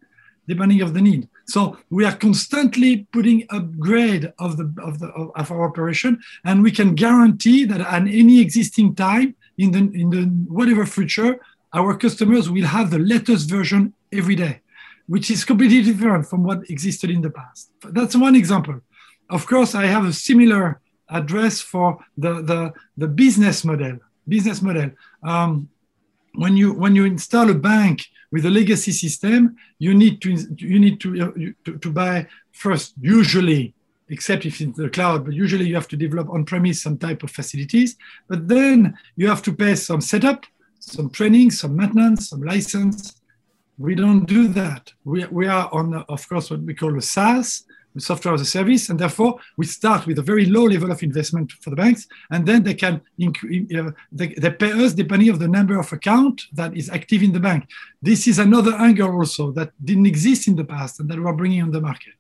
depending 0.47 0.83
of 0.83 0.95
the 0.95 1.01
need. 1.01 1.29
So 1.47 1.79
we 1.91 2.05
are 2.05 2.17
constantly 2.17 3.07
putting 3.13 3.47
upgrade 3.51 4.33
of 4.39 4.57
the 4.57 4.73
of 4.83 4.99
the 4.99 5.09
of 5.41 5.51
our 5.51 5.65
operation, 5.65 6.23
and 6.45 6.63
we 6.63 6.71
can 6.71 6.95
guarantee 6.95 7.65
that 7.65 7.81
at 7.81 8.03
any 8.03 8.41
existing 8.41 8.95
time 8.95 9.35
in 9.59 9.73
the 9.73 9.79
in 10.03 10.11
the 10.11 10.25
whatever 10.49 10.87
future, 10.87 11.39
our 11.73 11.97
customers 11.97 12.51
will 12.51 12.67
have 12.67 12.91
the 12.91 12.99
latest 12.99 13.51
version 13.51 13.93
every 14.13 14.37
day, 14.37 14.61
which 15.07 15.31
is 15.31 15.45
completely 15.45 15.83
different 15.83 16.27
from 16.27 16.45
what 16.45 16.69
existed 16.71 17.11
in 17.11 17.21
the 17.21 17.31
past. 17.31 17.71
That's 17.83 18.17
one 18.17 18.37
example. 18.37 18.81
Of 19.29 19.47
course, 19.47 19.75
I 19.75 19.87
have 19.87 20.05
a 20.05 20.13
similar 20.13 20.81
address 21.09 21.61
for 21.61 21.99
the, 22.17 22.43
the, 22.43 22.73
the 22.97 23.09
business 23.09 23.65
model. 23.65 23.99
Business 24.27 24.63
model. 24.63 24.91
Um, 25.23 25.69
when 26.35 26.57
you 26.57 26.73
when 26.73 26.95
you 26.95 27.05
install 27.05 27.51
a 27.51 27.55
bank 27.55 28.07
with 28.33 28.45
a 28.45 28.51
legacy 28.51 28.93
system, 28.93 29.57
you 29.79 29.95
need 29.95 30.21
to 30.23 30.31
you 30.57 30.79
need 30.79 31.01
to, 31.01 31.55
to, 31.65 31.79
to 31.79 31.91
buy 31.91 32.27
first 32.53 32.95
usually 33.01 33.75
except 34.09 34.45
if 34.45 34.61
it's 34.61 34.77
the 34.77 34.89
cloud, 34.91 35.25
but 35.25 35.35
usually 35.35 35.67
you 35.67 35.75
have 35.75 35.89
to 35.89 35.97
develop 35.97 36.29
on-premise 36.29 36.83
some 36.83 36.99
type 36.99 37.23
of 37.23 37.31
facilities. 37.31 37.97
But 38.29 38.49
then 38.49 38.97
you 39.17 39.29
have 39.29 39.43
to 39.43 39.53
pay 39.53 39.75
some 39.75 40.01
setup, 40.01 40.45
some 40.79 41.11
training, 41.11 41.51
some 41.53 41.77
maintenance, 41.77 42.29
some 42.29 42.43
license. 42.43 43.21
We 43.79 43.95
don't 43.95 44.27
do 44.27 44.49
that. 44.49 44.93
We, 45.05 45.25
we 45.27 45.47
are 45.47 45.69
on, 45.73 45.95
of 45.95 46.29
course, 46.29 46.51
what 46.51 46.61
we 46.61 46.75
call 46.75 46.97
a 46.99 47.03
SaaS, 47.03 47.65
software 48.01 48.35
as 48.35 48.41
a 48.41 48.45
service, 48.45 48.89
and 48.89 48.99
therefore 48.99 49.39
we 49.57 49.67
start 49.67 50.07
with 50.07 50.19
a 50.19 50.23
very 50.23 50.47
low 50.47 50.65
level 50.65 50.91
of 50.91 51.03
investment 51.03 51.53
for 51.53 51.71
the 51.71 51.77
banks, 51.77 52.07
and 52.31 52.47
then 52.47 52.63
they 52.63 52.75
can 52.75 53.01
uh, 53.23 53.91
they, 54.13 54.29
they 54.35 54.51
pay 54.51 54.73
us 54.73 54.93
depending 54.93 55.29
of 55.29 55.39
the 55.39 55.49
number 55.49 55.79
of 55.79 55.93
account 55.93 56.43
that 56.53 56.77
is 56.77 56.91
active 56.91 57.23
in 57.23 57.33
the 57.33 57.41
bank. 57.41 57.69
This 58.03 58.27
is 58.27 58.39
another 58.39 58.75
angle 58.75 59.11
also 59.11 59.53
that 59.53 59.71
didn't 59.85 60.07
exist 60.07 60.49
in 60.49 60.57
the 60.57 60.65
past 60.65 61.01
and 61.01 61.09
that 61.09 61.21
we're 61.21 61.33
bringing 61.33 61.63
on 61.63 61.71
the 61.71 61.81
market. 61.81 62.15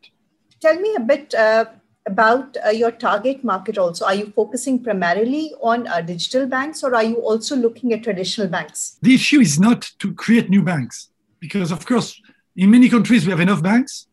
Tell 0.60 0.78
me 0.80 0.94
a 0.96 1.00
bit 1.00 1.34
uh, 1.34 1.66
about 2.06 2.56
uh, 2.64 2.70
your 2.70 2.90
target 2.90 3.44
market 3.44 3.78
also. 3.78 4.04
Are 4.04 4.14
you 4.14 4.32
focusing 4.34 4.82
primarily 4.82 5.52
on 5.62 5.86
uh, 5.86 6.00
digital 6.00 6.46
banks 6.46 6.82
or 6.82 6.94
are 6.94 7.02
you 7.02 7.16
also 7.16 7.56
looking 7.56 7.92
at 7.92 8.02
traditional 8.02 8.48
banks? 8.48 8.98
The 9.02 9.14
issue 9.14 9.40
is 9.40 9.58
not 9.58 9.90
to 9.98 10.12
create 10.14 10.50
new 10.50 10.62
banks 10.62 11.08
because, 11.40 11.72
of 11.72 11.84
course, 11.86 12.20
in 12.56 12.70
many 12.70 12.88
countries 12.88 13.24
we 13.24 13.30
have 13.30 13.40
enough 13.40 13.62
banks 13.62 14.06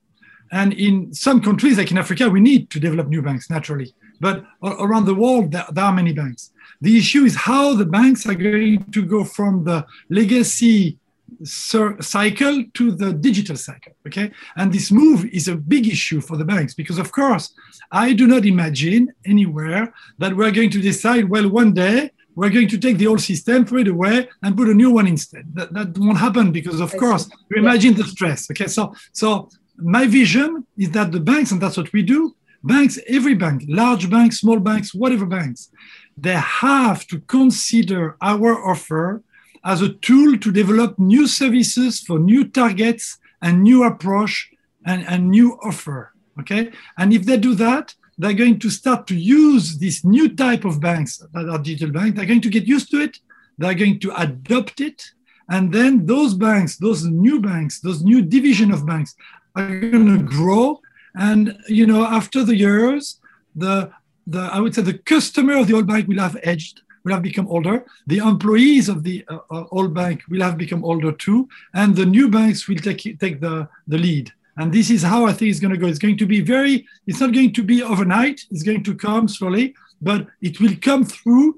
and 0.51 0.73
in 0.73 1.13
some 1.13 1.41
countries, 1.41 1.77
like 1.77 1.91
in 1.91 1.97
Africa, 1.97 2.29
we 2.29 2.41
need 2.41 2.69
to 2.71 2.79
develop 2.79 3.07
new 3.07 3.21
banks 3.21 3.49
naturally. 3.49 3.93
But 4.19 4.43
around 4.61 5.05
the 5.05 5.15
world, 5.15 5.51
there, 5.51 5.65
there 5.71 5.85
are 5.85 5.93
many 5.93 6.13
banks. 6.13 6.51
The 6.81 6.97
issue 6.97 7.23
is 7.23 7.35
how 7.35 7.75
the 7.75 7.85
banks 7.85 8.25
are 8.25 8.35
going 8.35 8.83
to 8.91 9.05
go 9.05 9.23
from 9.23 9.63
the 9.63 9.85
legacy 10.09 10.97
cycle 11.43 12.63
to 12.73 12.91
the 12.91 13.13
digital 13.13 13.55
cycle 13.55 13.93
okay 14.05 14.29
and 14.57 14.71
this 14.71 14.91
move 14.91 15.25
is 15.25 15.47
a 15.47 15.55
big 15.55 15.87
issue 15.87 16.21
for 16.21 16.37
the 16.37 16.45
banks 16.45 16.73
because 16.73 16.99
of 16.99 17.11
course 17.11 17.53
i 17.91 18.13
do 18.13 18.27
not 18.27 18.45
imagine 18.45 19.11
anywhere 19.25 19.91
that 20.19 20.35
we're 20.35 20.51
going 20.51 20.69
to 20.69 20.81
decide 20.81 21.27
well 21.29 21.49
one 21.49 21.73
day 21.73 22.11
we're 22.35 22.49
going 22.49 22.67
to 22.67 22.77
take 22.77 22.97
the 22.97 23.07
old 23.07 23.21
system 23.21 23.65
throw 23.65 23.79
it 23.79 23.87
away 23.87 24.29
and 24.43 24.55
put 24.55 24.69
a 24.69 24.73
new 24.73 24.91
one 24.91 25.07
instead 25.07 25.45
that, 25.53 25.73
that 25.73 25.97
won't 25.97 26.17
happen 26.17 26.51
because 26.51 26.79
of 26.79 26.95
course 26.97 27.29
you 27.49 27.57
imagine 27.57 27.93
the 27.95 28.03
stress 28.03 28.51
okay 28.51 28.67
so 28.67 28.93
so 29.13 29.49
my 29.81 30.07
vision 30.07 30.65
is 30.77 30.91
that 30.91 31.11
the 31.11 31.19
banks, 31.19 31.51
and 31.51 31.61
that's 31.61 31.77
what 31.77 31.91
we 31.93 32.03
do, 32.03 32.35
banks, 32.63 32.99
every 33.07 33.33
bank, 33.33 33.63
large 33.67 34.09
banks, 34.09 34.39
small 34.39 34.59
banks, 34.59 34.93
whatever 34.93 35.25
banks, 35.25 35.69
they 36.17 36.35
have 36.35 37.07
to 37.07 37.19
consider 37.21 38.17
our 38.21 38.69
offer 38.69 39.23
as 39.63 39.81
a 39.81 39.93
tool 39.93 40.37
to 40.37 40.51
develop 40.51 40.97
new 40.97 41.27
services 41.27 41.99
for 41.99 42.19
new 42.19 42.47
targets 42.47 43.17
and 43.41 43.63
new 43.63 43.83
approach 43.83 44.49
and, 44.85 45.05
and 45.07 45.29
new 45.29 45.57
offer. 45.63 46.13
Okay. 46.39 46.71
And 46.97 47.13
if 47.13 47.25
they 47.25 47.37
do 47.37 47.55
that, 47.55 47.93
they're 48.17 48.33
going 48.33 48.59
to 48.59 48.69
start 48.69 49.07
to 49.07 49.15
use 49.15 49.77
this 49.79 50.03
new 50.05 50.35
type 50.35 50.65
of 50.65 50.79
banks 50.79 51.17
that 51.33 51.49
are 51.49 51.59
digital 51.59 51.93
banks. 51.93 52.15
They're 52.15 52.25
going 52.25 52.41
to 52.41 52.49
get 52.49 52.65
used 52.65 52.91
to 52.91 53.01
it. 53.01 53.17
They're 53.57 53.73
going 53.73 53.99
to 54.01 54.21
adopt 54.21 54.81
it. 54.81 55.03
And 55.49 55.73
then 55.73 56.05
those 56.05 56.33
banks, 56.33 56.77
those 56.77 57.03
new 57.03 57.41
banks, 57.41 57.81
those 57.81 58.03
new 58.03 58.21
division 58.21 58.71
of 58.71 58.85
banks 58.85 59.15
are 59.55 59.79
going 59.79 60.07
to 60.17 60.23
grow. 60.23 60.81
And 61.15 61.57
you 61.67 61.85
know, 61.85 62.05
after 62.05 62.43
the 62.43 62.55
years, 62.55 63.19
the 63.55 63.91
the 64.27 64.39
I 64.39 64.59
would 64.59 64.73
say 64.75 64.81
the 64.81 64.97
customer 64.97 65.57
of 65.57 65.67
the 65.67 65.73
old 65.73 65.87
bank 65.87 66.07
will 66.07 66.19
have 66.19 66.37
aged, 66.43 66.81
will 67.03 67.13
have 67.13 67.23
become 67.23 67.47
older. 67.47 67.85
The 68.07 68.19
employees 68.19 68.87
of 68.89 69.03
the 69.03 69.25
uh, 69.27 69.39
uh 69.49 69.65
old 69.71 69.93
bank 69.93 70.23
will 70.29 70.41
have 70.41 70.57
become 70.57 70.83
older 70.83 71.11
too, 71.11 71.49
and 71.73 71.95
the 71.95 72.05
new 72.05 72.29
banks 72.29 72.67
will 72.67 72.77
take 72.77 73.19
take 73.19 73.41
the 73.41 73.67
the 73.87 73.97
lead. 73.97 74.31
And 74.57 74.71
this 74.71 74.89
is 74.89 75.01
how 75.01 75.25
I 75.25 75.33
think 75.33 75.49
it's 75.49 75.59
going 75.59 75.73
to 75.73 75.79
go. 75.79 75.87
It's 75.87 75.99
going 75.99 76.17
to 76.17 76.25
be 76.25 76.41
very. 76.41 76.85
It's 77.07 77.19
not 77.19 77.33
going 77.33 77.53
to 77.53 77.63
be 77.63 77.81
overnight. 77.81 78.45
It's 78.51 78.63
going 78.63 78.83
to 78.83 78.95
come 78.95 79.27
slowly, 79.27 79.75
but 80.01 80.27
it 80.41 80.59
will 80.59 80.75
come 80.81 81.05
through 81.05 81.57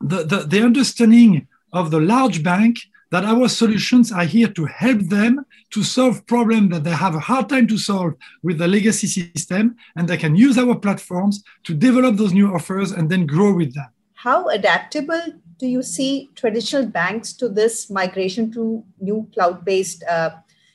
the, 0.00 0.24
the, 0.24 0.38
the 0.40 0.62
understanding 0.62 1.48
of 1.72 1.90
the 1.90 2.00
large 2.00 2.42
bank 2.42 2.78
that 3.14 3.24
our 3.24 3.48
solutions 3.48 4.10
are 4.10 4.24
here 4.24 4.48
to 4.48 4.64
help 4.64 4.98
them 5.02 5.46
to 5.70 5.84
solve 5.84 6.26
problems 6.26 6.70
that 6.72 6.82
they 6.82 6.90
have 6.90 7.14
a 7.14 7.20
hard 7.20 7.48
time 7.48 7.64
to 7.68 7.78
solve 7.78 8.12
with 8.42 8.58
the 8.58 8.66
legacy 8.66 9.06
system, 9.06 9.76
and 9.94 10.08
they 10.08 10.16
can 10.16 10.34
use 10.34 10.58
our 10.58 10.74
platforms 10.74 11.44
to 11.62 11.72
develop 11.74 12.16
those 12.16 12.32
new 12.32 12.52
offers 12.52 12.90
and 12.90 13.08
then 13.08 13.24
grow 13.24 13.54
with 13.54 13.72
them. 13.72 13.86
How 14.14 14.48
adaptable 14.48 15.26
do 15.60 15.66
you 15.68 15.80
see 15.80 16.30
traditional 16.34 16.86
banks 16.86 17.32
to 17.34 17.48
this 17.48 17.88
migration 17.88 18.50
to 18.54 18.82
new 18.98 19.28
cloud-based 19.32 20.02
uh, 20.10 20.30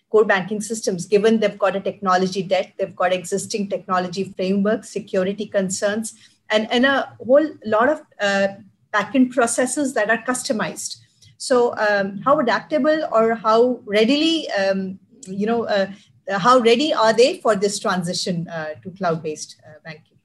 core 0.10 0.24
banking 0.24 0.62
systems, 0.62 1.08
given 1.08 1.41
they've 1.41 1.60
got 1.60 1.75
a 1.75 1.81
technology 1.81 2.41
debt, 2.41 2.72
they've 2.77 2.96
got 2.96 3.12
existing 3.12 3.67
technology 3.67 4.24
frameworks, 4.38 4.89
security 4.89 5.46
concerns, 5.46 6.13
and, 6.50 6.72
and 6.72 6.86
a 6.86 7.13
whole 7.27 7.50
lot 7.65 7.89
of 7.89 8.01
uh, 8.22 8.48
backend 8.93 9.31
processes 9.31 9.93
that 9.93 10.10
are 10.10 10.24
customized 10.24 11.00
so, 11.39 11.74
um, 11.77 12.17
how 12.25 12.38
adaptable 12.39 13.08
or 13.13 13.34
how 13.34 13.79
readily, 13.86 14.51
um, 14.51 15.00
you 15.25 15.46
know, 15.46 15.63
uh, 15.63 15.88
how 16.29 16.60
ready 16.60 16.93
are 16.93 17.13
they 17.13 17.39
for 17.39 17.55
this 17.55 17.79
transition 17.79 18.46
uh, 18.50 18.74
to 18.84 18.91
cloud-based 18.91 19.55
uh, 19.65 19.79
banking? 19.86 20.17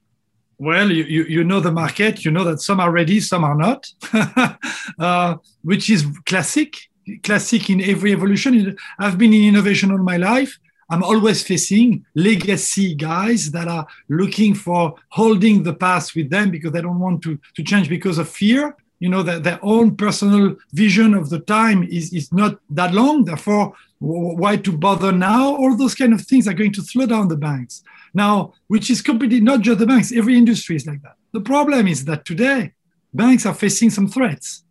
Well, 0.57 0.91
you, 0.91 1.05
you, 1.05 1.23
you, 1.23 1.43
know 1.45 1.61
the 1.61 1.71
market. 1.71 2.25
You 2.25 2.31
know 2.31 2.43
that 2.43 2.59
some 2.59 2.81
are 2.81 2.91
ready, 2.91 3.21
some 3.21 3.45
are 3.45 3.55
not, 3.55 3.89
uh, 4.99 5.35
which 5.63 5.89
is 5.89 6.05
classic. 6.25 6.75
Classic 7.23 7.69
in 7.69 7.81
every 7.81 8.11
evolution. 8.11 8.75
I've 8.99 9.17
been 9.17 9.33
in 9.33 9.45
innovation 9.45 9.91
all 9.91 9.99
my 9.99 10.17
life. 10.17 10.57
I'm 10.89 11.03
always 11.03 11.43
facing 11.43 12.05
legacy 12.13 12.93
guys 12.93 13.51
that 13.51 13.67
are 13.67 13.87
looking 14.09 14.53
for 14.53 14.95
holding 15.09 15.63
the 15.63 15.73
past 15.73 16.15
with 16.15 16.29
them 16.29 16.51
because 16.51 16.73
they 16.73 16.81
don't 16.81 16.99
want 16.99 17.21
to, 17.23 17.39
to 17.55 17.63
change 17.63 17.87
because 17.89 18.17
of 18.17 18.27
fear 18.27 18.75
you 18.99 19.09
know 19.09 19.23
that 19.23 19.43
their 19.43 19.59
own 19.61 19.95
personal 19.95 20.55
vision 20.73 21.13
of 21.13 21.29
the 21.29 21.39
time 21.39 21.83
is, 21.83 22.13
is 22.13 22.31
not 22.31 22.59
that 22.69 22.93
long. 22.93 23.25
Therefore 23.25 23.73
why 23.99 24.57
to 24.57 24.77
bother 24.77 25.11
now? 25.11 25.55
All 25.55 25.75
those 25.75 25.95
kind 25.95 26.13
of 26.13 26.21
things 26.21 26.47
are 26.47 26.53
going 26.53 26.73
to 26.73 26.81
slow 26.81 27.05
down 27.05 27.27
the 27.27 27.37
banks. 27.37 27.83
Now 28.13 28.53
which 28.67 28.89
is 28.89 29.01
completely 29.01 29.41
not 29.41 29.61
just 29.61 29.79
the 29.79 29.85
banks. 29.85 30.11
Every 30.11 30.37
industry 30.37 30.75
is 30.75 30.85
like 30.85 31.01
that. 31.03 31.15
The 31.33 31.41
problem 31.41 31.87
is 31.87 32.05
that 32.05 32.25
today 32.25 32.73
banks 33.13 33.45
are 33.45 33.53
facing 33.53 33.89
some 33.89 34.07
threats. 34.07 34.63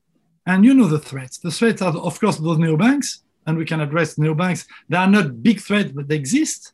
And 0.46 0.64
you 0.64 0.74
know 0.74 0.88
the 0.88 0.98
threats. 0.98 1.38
The 1.38 1.50
threats 1.50 1.82
are 1.82 1.96
of 1.96 2.18
course 2.20 2.38
those 2.38 2.58
neobanks. 2.58 3.20
And 3.46 3.58
we 3.58 3.66
can 3.66 3.80
address 3.80 4.14
neobanks. 4.14 4.66
They 4.88 4.96
are 4.96 5.06
not 5.06 5.42
big 5.42 5.60
threats 5.60 5.92
but 5.92 6.08
they 6.08 6.16
exist 6.16 6.72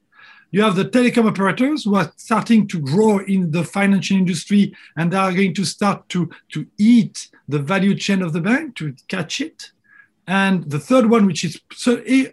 you 0.50 0.62
have 0.62 0.76
the 0.76 0.85
telecom 0.85 1.28
operators 1.28 1.85
who 1.85 1.95
are 1.95 2.12
starting 2.16 2.66
to 2.69 2.80
grow 2.80 3.19
in 3.19 3.50
the 3.50 3.64
financial 3.64 4.16
industry 4.16 4.75
and 4.97 5.12
they 5.12 5.16
are 5.16 5.33
going 5.33 5.54
to 5.54 5.64
start 5.64 6.09
to, 6.09 6.28
to 6.52 6.66
eat 6.78 7.28
the 7.49 7.59
value 7.59 7.95
chain 7.95 8.23
of 8.23 8.33
the 8.33 8.40
bank 8.40 8.76
to 8.76 8.95
catch 9.09 9.40
it. 9.40 9.71
And 10.26 10.69
the 10.71 10.78
third 10.78 11.11
one, 11.11 11.26
which 11.26 11.45
is 11.45 11.61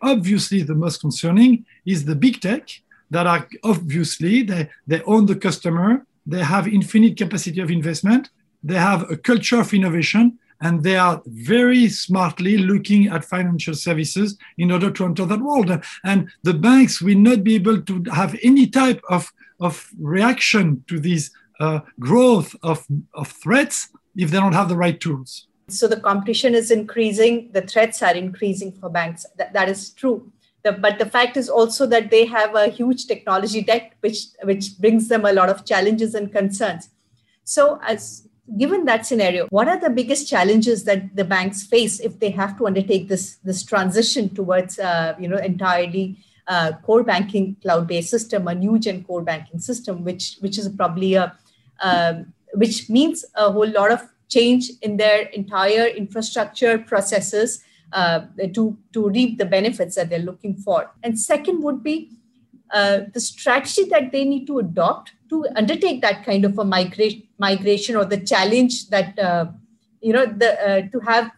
obviously 0.02 0.62
the 0.64 0.76
most 0.76 1.02
concerning, 1.02 1.66
is 1.86 2.06
the 2.06 2.16
big 2.16 2.42
tech 2.42 2.70
that 3.10 3.26
are 3.26 3.48
obviously 3.64 4.44
they, 4.44 4.70
they 4.86 5.02
own 5.04 5.26
the 5.26 5.36
customer, 5.36 6.06
they 6.26 6.44
have 6.44 6.68
infinite 6.68 7.18
capacity 7.18 7.62
of 7.62 7.72
investment, 7.72 8.30
they 8.64 8.76
have 8.76 9.10
a 9.10 9.18
culture 9.18 9.60
of 9.60 9.74
innovation, 9.74 10.38
and 10.62 10.84
they 10.84 10.96
are 10.96 11.22
very 11.26 11.88
smartly 11.88 12.58
looking 12.58 13.08
at 13.08 13.26
financial 13.26 13.74
services 13.74 14.38
in 14.58 14.72
order 14.72 14.90
to 14.92 15.06
enter 15.06 15.26
that 15.26 15.42
world. 15.42 15.72
And 16.04 16.30
the 16.44 16.54
banks 16.54 17.02
will 17.02 17.18
not 17.18 17.44
be 17.44 17.56
able 17.56 17.82
to 17.82 18.04
have 18.12 18.38
any 18.44 18.68
type 18.68 19.02
of, 19.10 19.32
of 19.60 19.90
reaction 20.00 20.84
to 20.88 21.00
this 21.00 21.32
uh, 21.60 21.82
growth 22.00 22.56
of, 22.64 22.86
of 23.14 23.32
threats 23.32 23.90
if 24.16 24.32
they 24.32 24.38
don't 24.38 24.54
have 24.54 24.70
the 24.70 24.78
right 24.78 25.00
tools. 25.00 25.48
So 25.70 25.88
the 25.88 26.00
competition 26.00 26.56
is 26.56 26.72
increasing, 26.72 27.52
the 27.52 27.62
threats 27.62 28.02
are 28.02 28.16
increasing 28.16 28.72
for 28.72 28.90
banks. 28.90 29.26
That, 29.38 29.54
that 29.54 29.70
is 29.70 29.90
true. 29.90 30.32
The, 30.64 30.72
but 30.72 30.98
the 30.98 31.06
fact 31.06 31.38
is 31.38 31.50
also 31.50 31.86
that 31.88 32.10
they 32.10 32.26
have 32.26 32.56
a 32.56 32.68
huge 32.68 33.06
technology 33.06 33.62
debt, 33.62 33.94
which, 34.00 34.28
which 34.44 34.78
brings 34.80 35.08
them 35.08 35.26
a 35.26 35.34
lot 35.34 35.50
of 35.50 35.66
challenges 35.66 36.16
and 36.16 36.32
concerns. 36.32 36.90
So, 37.44 37.80
as 37.86 38.28
given 38.56 38.86
that 38.86 39.06
scenario, 39.06 39.48
what 39.48 39.68
are 39.68 39.80
the 39.80 39.90
biggest 39.90 40.28
challenges 40.28 40.84
that 40.86 41.16
the 41.16 41.26
banks 41.26 41.64
face 41.64 42.00
if 42.00 42.20
they 42.20 42.30
have 42.30 42.58
to 42.58 42.68
undertake 42.68 43.08
this 43.08 43.38
this 43.44 43.64
transition 43.64 44.30
towards 44.30 44.80
uh, 44.80 45.16
you 45.20 45.28
know 45.28 45.38
entirely 45.38 46.18
uh, 46.48 46.72
core 46.84 47.04
banking 47.04 47.56
cloud-based 47.62 48.10
system, 48.10 48.48
a 48.48 48.56
new 48.56 48.80
gen 48.80 49.04
core 49.04 49.22
banking 49.22 49.60
system, 49.60 50.04
which 50.04 50.38
which 50.40 50.58
is 50.58 50.70
probably 50.70 51.16
a 51.16 51.36
um, 51.82 52.34
which 52.54 52.90
means 52.90 53.26
a 53.36 53.52
whole 53.52 53.70
lot 53.70 53.92
of 53.92 54.02
change 54.30 54.72
in 54.82 54.98
their 54.98 55.24
entire 55.28 55.88
infrastructure 55.88 56.78
processes 56.78 57.64
uh, 57.92 58.22
to 58.54 58.78
to 58.94 59.10
reap 59.10 59.38
the 59.38 59.46
benefits 59.46 59.96
that 59.96 60.10
they're 60.10 60.20
looking 60.20 60.56
for. 60.56 60.92
And 61.04 61.20
second 61.20 61.64
would 61.64 61.84
be 61.84 62.12
uh, 62.72 63.02
the 63.14 63.20
strategy 63.20 63.86
that 63.86 64.12
they 64.12 64.26
need 64.26 64.46
to 64.48 64.60
adopt 64.60 65.14
to 65.30 65.46
undertake 65.56 66.02
that 66.02 66.26
kind 66.26 66.46
of 66.46 66.58
a 66.58 66.64
migration 66.64 67.27
migration 67.38 67.96
or 67.96 68.06
the 68.06 68.18
challenge 68.18 68.90
that 68.90 69.18
uh, 69.20 69.46
you 70.02 70.14
know 70.14 70.26
the 70.26 70.52
uh, 70.68 70.82
to 70.92 71.00
have 71.00 71.32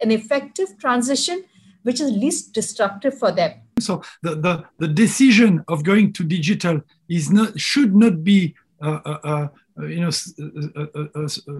an 0.00 0.10
effective 0.10 0.78
transition 0.78 1.44
which 1.82 2.00
is 2.00 2.10
least 2.10 2.52
destructive 2.52 3.16
for 3.18 3.32
them. 3.32 3.52
So 3.80 4.02
the, 4.22 4.34
the, 4.34 4.64
the 4.78 4.88
decision 4.88 5.64
of 5.68 5.84
going 5.84 6.12
to 6.14 6.24
digital 6.24 6.82
is 7.08 7.30
not 7.30 7.58
should 7.58 7.94
not 7.94 8.24
be 8.24 8.54
uh, 8.82 9.00
uh, 9.04 9.18
uh 9.24 9.48
you 9.86 10.00
know 10.00 10.10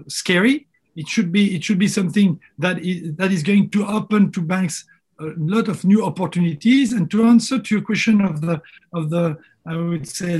scary. 0.07 0.67
It 0.95 1.07
should 1.07 1.31
be 1.31 1.55
it 1.55 1.63
should 1.63 1.79
be 1.79 1.87
something 1.87 2.39
that 2.57 2.79
is 2.79 3.15
that 3.15 3.31
is 3.31 3.43
going 3.43 3.69
to 3.71 3.87
open 3.87 4.31
to 4.33 4.41
banks 4.41 4.85
a 5.19 5.33
lot 5.37 5.67
of 5.67 5.83
new 5.83 6.05
opportunities. 6.05 6.93
And 6.93 7.09
to 7.11 7.25
answer 7.25 7.59
to 7.59 7.75
your 7.75 7.83
question 7.83 8.21
of 8.21 8.41
the 8.41 8.61
of 8.93 9.09
the 9.09 9.37
i 9.65 9.75
would 9.75 10.07
say 10.07 10.33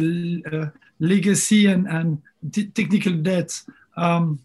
uh, 0.51 0.67
legacy 0.99 1.67
and 1.67 1.87
and 1.87 2.21
technical 2.73 3.13
debts 3.13 3.65
um, 3.97 4.39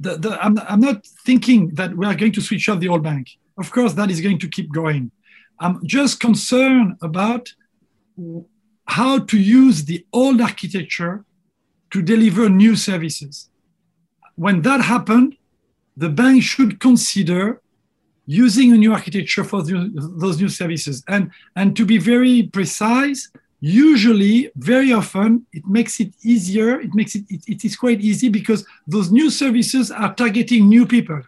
the, 0.00 0.16
the, 0.16 0.30
I'm, 0.42 0.56
I'm 0.60 0.80
not 0.80 1.04
thinking 1.04 1.70
that 1.74 1.94
we 1.96 2.06
are 2.06 2.14
going 2.14 2.32
to 2.32 2.40
switch 2.40 2.68
off 2.68 2.78
the 2.78 2.88
old 2.88 3.02
bank. 3.02 3.30
Of 3.58 3.72
course 3.72 3.94
that 3.94 4.10
is 4.10 4.20
going 4.20 4.38
to 4.40 4.48
keep 4.48 4.72
going 4.72 5.10
i'm 5.60 5.84
just 5.86 6.20
concerned 6.20 6.96
about 7.02 7.52
how 8.86 9.18
to 9.18 9.38
use 9.38 9.84
the 9.84 10.06
old 10.12 10.40
architecture 10.40 11.24
to 11.90 12.02
deliver 12.02 12.48
new 12.48 12.74
services. 12.76 13.48
When 14.36 14.62
that 14.62 14.80
happened 14.80 15.36
the 15.98 16.08
bank 16.08 16.44
should 16.44 16.78
consider 16.78 17.60
using 18.24 18.72
a 18.72 18.76
new 18.76 18.92
architecture 18.92 19.42
for 19.42 19.62
the, 19.62 19.90
those 20.22 20.40
new 20.40 20.48
services. 20.48 21.02
And, 21.08 21.30
and 21.56 21.76
to 21.76 21.84
be 21.84 21.98
very 21.98 22.44
precise, 22.44 23.30
usually, 23.60 24.50
very 24.56 24.92
often, 24.92 25.46
it 25.52 25.66
makes 25.66 26.00
it 26.00 26.12
easier. 26.22 26.80
It 26.80 26.94
makes 26.94 27.14
it, 27.14 27.24
it, 27.28 27.42
it 27.46 27.64
is 27.64 27.76
quite 27.76 28.00
easy 28.00 28.28
because 28.28 28.64
those 28.86 29.10
new 29.10 29.30
services 29.30 29.90
are 29.90 30.14
targeting 30.14 30.68
new 30.68 30.86
people. 30.86 31.22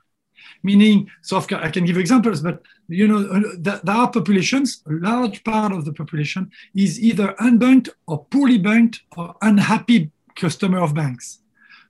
Meaning, 0.62 1.10
so 1.22 1.38
I 1.38 1.70
can 1.70 1.87
give 1.87 1.96
examples, 1.96 2.42
but 2.42 2.62
you 2.88 3.08
know, 3.08 3.22
there 3.56 3.80
are 3.88 4.10
populations, 4.10 4.82
a 4.87 4.92
large 4.92 5.42
part 5.42 5.72
of 5.72 5.87
the 5.87 5.92
population 5.92 6.50
is 6.75 7.00
either 7.00 7.34
unbanked 7.40 7.88
or 8.06 8.26
poorly 8.26 8.58
banked 8.58 9.00
or 9.16 9.34
unhappy 9.40 10.10
customer 10.37 10.80
of 10.80 10.94
banks. 10.94 11.38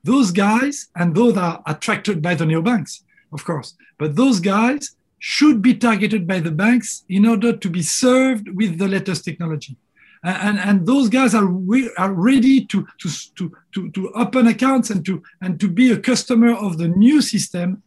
Those 0.04 0.30
guys, 0.30 0.88
and 0.94 1.16
those 1.16 1.36
are 1.36 1.62
attracted 1.66 2.22
by 2.22 2.36
the 2.36 2.46
new 2.46 2.62
banks 2.62 3.02
of 3.32 3.44
course, 3.44 3.74
but 3.98 4.16
those 4.16 4.40
guys 4.40 4.96
should 5.18 5.60
be 5.62 5.74
targeted 5.74 6.26
by 6.26 6.40
the 6.40 6.50
banks 6.50 7.04
in 7.08 7.26
order 7.26 7.56
to 7.56 7.70
be 7.70 7.82
served 7.82 8.48
with 8.54 8.78
the 8.78 8.88
latest 8.88 9.24
technology. 9.24 9.76
And, 10.22 10.58
and 10.58 10.86
those 10.86 11.08
guys 11.08 11.34
are, 11.34 11.46
re- 11.46 11.90
are 11.96 12.12
ready 12.12 12.64
to, 12.66 12.86
to, 12.98 13.08
to, 13.36 13.52
to, 13.72 13.90
to 13.90 14.12
open 14.12 14.46
accounts 14.48 14.90
and 14.90 15.04
to, 15.06 15.22
and 15.40 15.58
to 15.60 15.68
be 15.68 15.92
a 15.92 15.98
customer 15.98 16.52
of 16.54 16.78
the 16.78 16.88
new 16.88 17.22
system. 17.22 17.82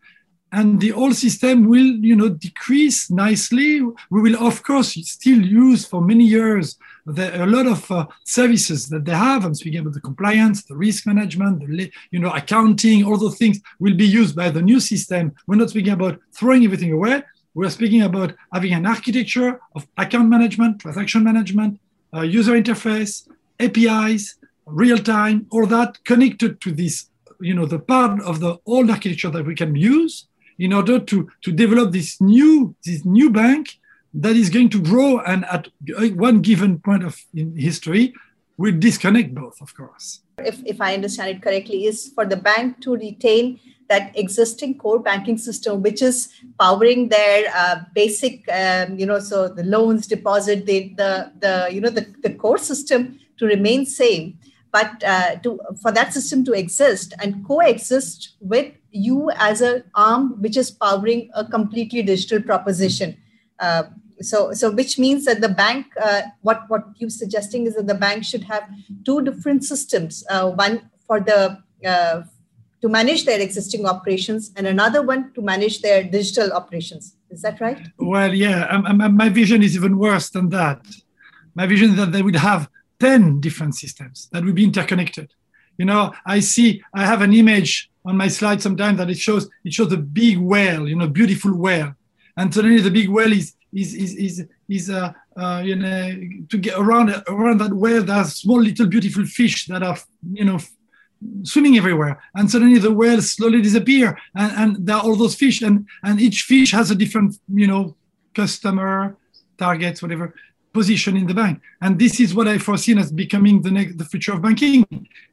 And 0.51 0.79
the 0.79 0.93
old 0.93 1.15
system 1.15 1.67
will 1.67 1.95
you 2.09 2.15
know 2.15 2.29
decrease 2.29 3.09
nicely. 3.09 3.81
We 4.11 4.21
will 4.21 4.37
of 4.37 4.61
course 4.61 4.93
still 5.09 5.41
use 5.41 5.83
for 5.83 5.99
many 5.99 6.25
years 6.25 6.77
the, 7.07 7.43
a 7.43 7.47
lot 7.47 7.65
of 7.65 7.89
uh, 7.89 8.05
services 8.23 8.87
that 8.89 9.03
they 9.03 9.15
have. 9.15 9.45
I'm 9.45 9.55
speaking 9.55 9.79
about 9.79 9.93
the 9.93 10.01
compliance 10.01 10.63
the 10.63 10.75
risk 10.75 11.07
management 11.07 11.67
the 11.67 11.91
you 12.11 12.19
know 12.19 12.29
accounting 12.29 13.03
all 13.03 13.17
those 13.17 13.39
things 13.39 13.61
will 13.79 13.95
be 13.95 14.05
used 14.05 14.35
by 14.35 14.51
the 14.51 14.61
new 14.61 14.79
system. 14.79 15.33
We're 15.47 15.55
not 15.55 15.71
speaking 15.71 15.93
about 15.93 16.19
throwing 16.31 16.63
everything 16.65 16.91
away. 16.91 17.23
We're 17.55 17.71
speaking 17.71 18.03
about 18.03 18.35
having 18.53 18.73
an 18.73 18.85
architecture 18.85 19.59
of 19.75 19.87
account 19.97 20.29
management 20.29 20.81
transaction 20.81 21.23
management 21.23 21.79
Uh, 22.13 22.22
user 22.22 22.53
interface 22.53 23.27
apis 23.60 24.36
real 24.65 24.98
time 24.98 25.48
all 25.50 25.65
that 25.65 26.03
connected 26.03 26.62
to 26.62 26.72
this 26.72 27.10
you 27.39 27.53
know 27.53 27.65
the 27.65 27.79
part 27.79 28.22
of 28.22 28.39
the 28.39 28.58
old 28.65 28.89
architecture 28.89 29.29
that 29.29 29.46
we 29.46 29.55
can 29.55 29.75
use 29.75 30.27
in 30.60 30.74
order 30.74 31.00
to, 31.00 31.29
to 31.41 31.51
develop 31.51 31.92
this 31.92 32.22
new, 32.22 32.75
this 32.85 33.05
new 33.05 33.29
bank 33.29 33.79
that 34.14 34.35
is 34.35 34.50
going 34.50 34.70
to 34.70 34.81
grow 34.81 35.20
and 35.20 35.46
at 35.46 35.68
one 36.16 36.42
given 36.42 36.79
point 36.79 37.03
of 37.03 37.20
in 37.33 37.55
history 37.57 38.14
will 38.57 38.77
disconnect 38.77 39.33
both, 39.33 39.59
of 39.61 39.75
course. 39.75 40.22
If, 40.37 40.61
if 40.66 40.79
I 40.79 40.94
understand 40.94 41.29
it 41.37 41.42
correctly, 41.42 41.85
is 41.85 42.11
for 42.14 42.25
the 42.25 42.37
bank 42.37 42.81
to 42.81 42.94
retain 42.94 43.59
that 43.94 44.12
existing 44.24 44.72
core 44.84 45.00
banking 45.00 45.38
system, 45.38 45.84
which 45.84 46.01
is 46.01 46.18
powering 46.60 47.10
their 47.10 47.40
uh, 47.56 47.75
basic, 47.94 48.36
um, 48.51 48.98
you 48.98 49.06
know, 49.06 49.20
so 49.20 49.48
the 49.48 49.64
loans, 49.64 50.08
deposit, 50.08 50.66
the, 50.66 50.79
the, 51.01 51.32
the 51.44 51.53
you 51.72 51.79
know, 51.79 51.92
the, 51.92 52.06
the 52.24 52.34
core 52.34 52.58
system 52.58 53.20
to 53.38 53.46
remain 53.46 53.86
same. 53.86 54.40
But 54.72 55.03
uh, 55.03 55.36
to 55.44 55.60
for 55.82 55.92
that 55.92 56.14
system 56.14 56.44
to 56.46 56.53
exist 56.53 57.14
and 57.22 57.46
coexist 57.46 58.29
with 58.40 58.74
you 58.90 59.29
as 59.50 59.62
an 59.62 59.84
arm 59.94 60.42
which 60.42 60.58
is 60.58 60.72
powering 60.72 61.29
a 61.36 61.46
completely 61.46 62.01
digital 62.01 62.42
proposition. 62.42 63.16
Uh, 63.60 63.84
so 64.22 64.51
so 64.53 64.72
which 64.72 64.98
means 64.98 65.25
that 65.25 65.42
the 65.42 65.53
bank 65.64 65.86
uh, 66.01 66.22
what 66.42 66.64
what 66.72 66.86
you're 66.98 67.18
suggesting 67.22 67.68
is 67.68 67.75
that 67.75 67.86
the 67.86 68.00
bank 68.08 68.25
should 68.25 68.46
have 68.53 68.68
two 69.06 69.22
different 69.22 69.64
systems 69.64 70.24
uh, 70.32 70.50
one 70.66 70.90
for 71.06 71.20
the 71.20 71.40
uh, 71.94 72.24
to 72.83 72.89
manage 72.89 73.22
their 73.25 73.39
existing 73.48 73.83
operations 73.93 74.51
and 74.57 74.67
another 74.67 75.01
one 75.01 75.22
to 75.35 75.41
manage 75.41 75.81
their 75.85 76.03
digital 76.03 76.51
operations 76.59 77.15
is 77.29 77.41
that 77.46 77.59
right 77.65 77.79
well 77.98 78.33
yeah 78.46 78.59
um, 78.74 79.01
um, 79.01 79.15
my 79.24 79.29
vision 79.29 79.63
is 79.67 79.74
even 79.79 79.98
worse 79.98 80.27
than 80.35 80.50
that 80.50 80.79
my 81.55 81.65
vision 81.65 81.91
is 81.91 81.98
that 81.98 82.11
they 82.11 82.22
would 82.22 82.35
have 82.35 82.69
10 83.03 83.41
different 83.41 83.75
systems 83.75 84.29
that 84.31 84.46
would 84.46 84.55
be 84.55 84.63
interconnected. 84.63 85.33
You 85.77 85.85
know, 85.85 86.13
I 86.25 86.39
see, 86.39 86.81
I 86.93 87.05
have 87.05 87.22
an 87.22 87.33
image 87.33 87.89
on 88.05 88.15
my 88.15 88.29
slide 88.29 88.61
sometimes 88.61 88.98
that 88.98 89.09
it 89.09 89.17
shows, 89.17 89.50
it 89.65 89.74
shows 89.74 89.91
a 89.91 89.98
big 89.98 90.37
whale, 90.37 90.87
you 90.87 90.96
know, 90.96 91.07
beautiful 91.07 91.53
whale. 91.53 91.93
And 92.37 92.53
suddenly 92.53 92.79
the 92.79 92.91
big 92.91 93.09
whale 93.09 93.33
is, 93.33 93.55
is, 93.74 93.93
is, 93.93 94.15
is, 94.15 94.46
is 94.69 94.89
uh, 94.89 95.11
uh, 95.35 95.61
you 95.65 95.75
know, 95.75 96.11
to 96.50 96.57
get 96.57 96.77
around, 96.77 97.09
around 97.27 97.59
that 97.59 97.74
whale, 97.74 98.03
there's 98.03 98.35
small 98.35 98.61
little 98.61 98.87
beautiful 98.87 99.25
fish 99.25 99.65
that 99.67 99.83
are, 99.83 99.98
you 100.31 100.46
know, 100.46 100.59
swimming 101.44 101.77
everywhere 101.77 102.22
and 102.36 102.50
suddenly 102.50 102.79
the 102.79 102.92
whales 102.92 103.33
slowly 103.33 103.62
disappear 103.62 104.18
and, 104.36 104.51
and 104.57 104.88
there 104.88 104.96
are 104.96 105.03
all 105.03 105.16
those 105.16 105.36
fish 105.36 105.62
and, 105.62 105.88
and 106.03 106.20
each 106.20 106.44
fish 106.44 106.72
has 106.72 106.92
a 106.92 106.96
different 106.96 107.36
you 107.53 107.68
know 107.68 107.96
customer 108.33 109.16
targets 109.57 110.01
whatever 110.01 110.33
position 110.74 111.16
in 111.16 111.27
the 111.27 111.33
bank. 111.33 111.62
And 111.81 111.98
this 111.98 112.20
is 112.20 112.33
what 112.33 112.48
I 112.48 112.57
foreseen 112.57 112.98
as 112.98 113.12
becoming 113.12 113.62
the 113.62 113.72
next, 113.72 113.98
the 113.98 114.05
future 114.05 114.33
of 114.33 114.42
banking. 114.42 114.86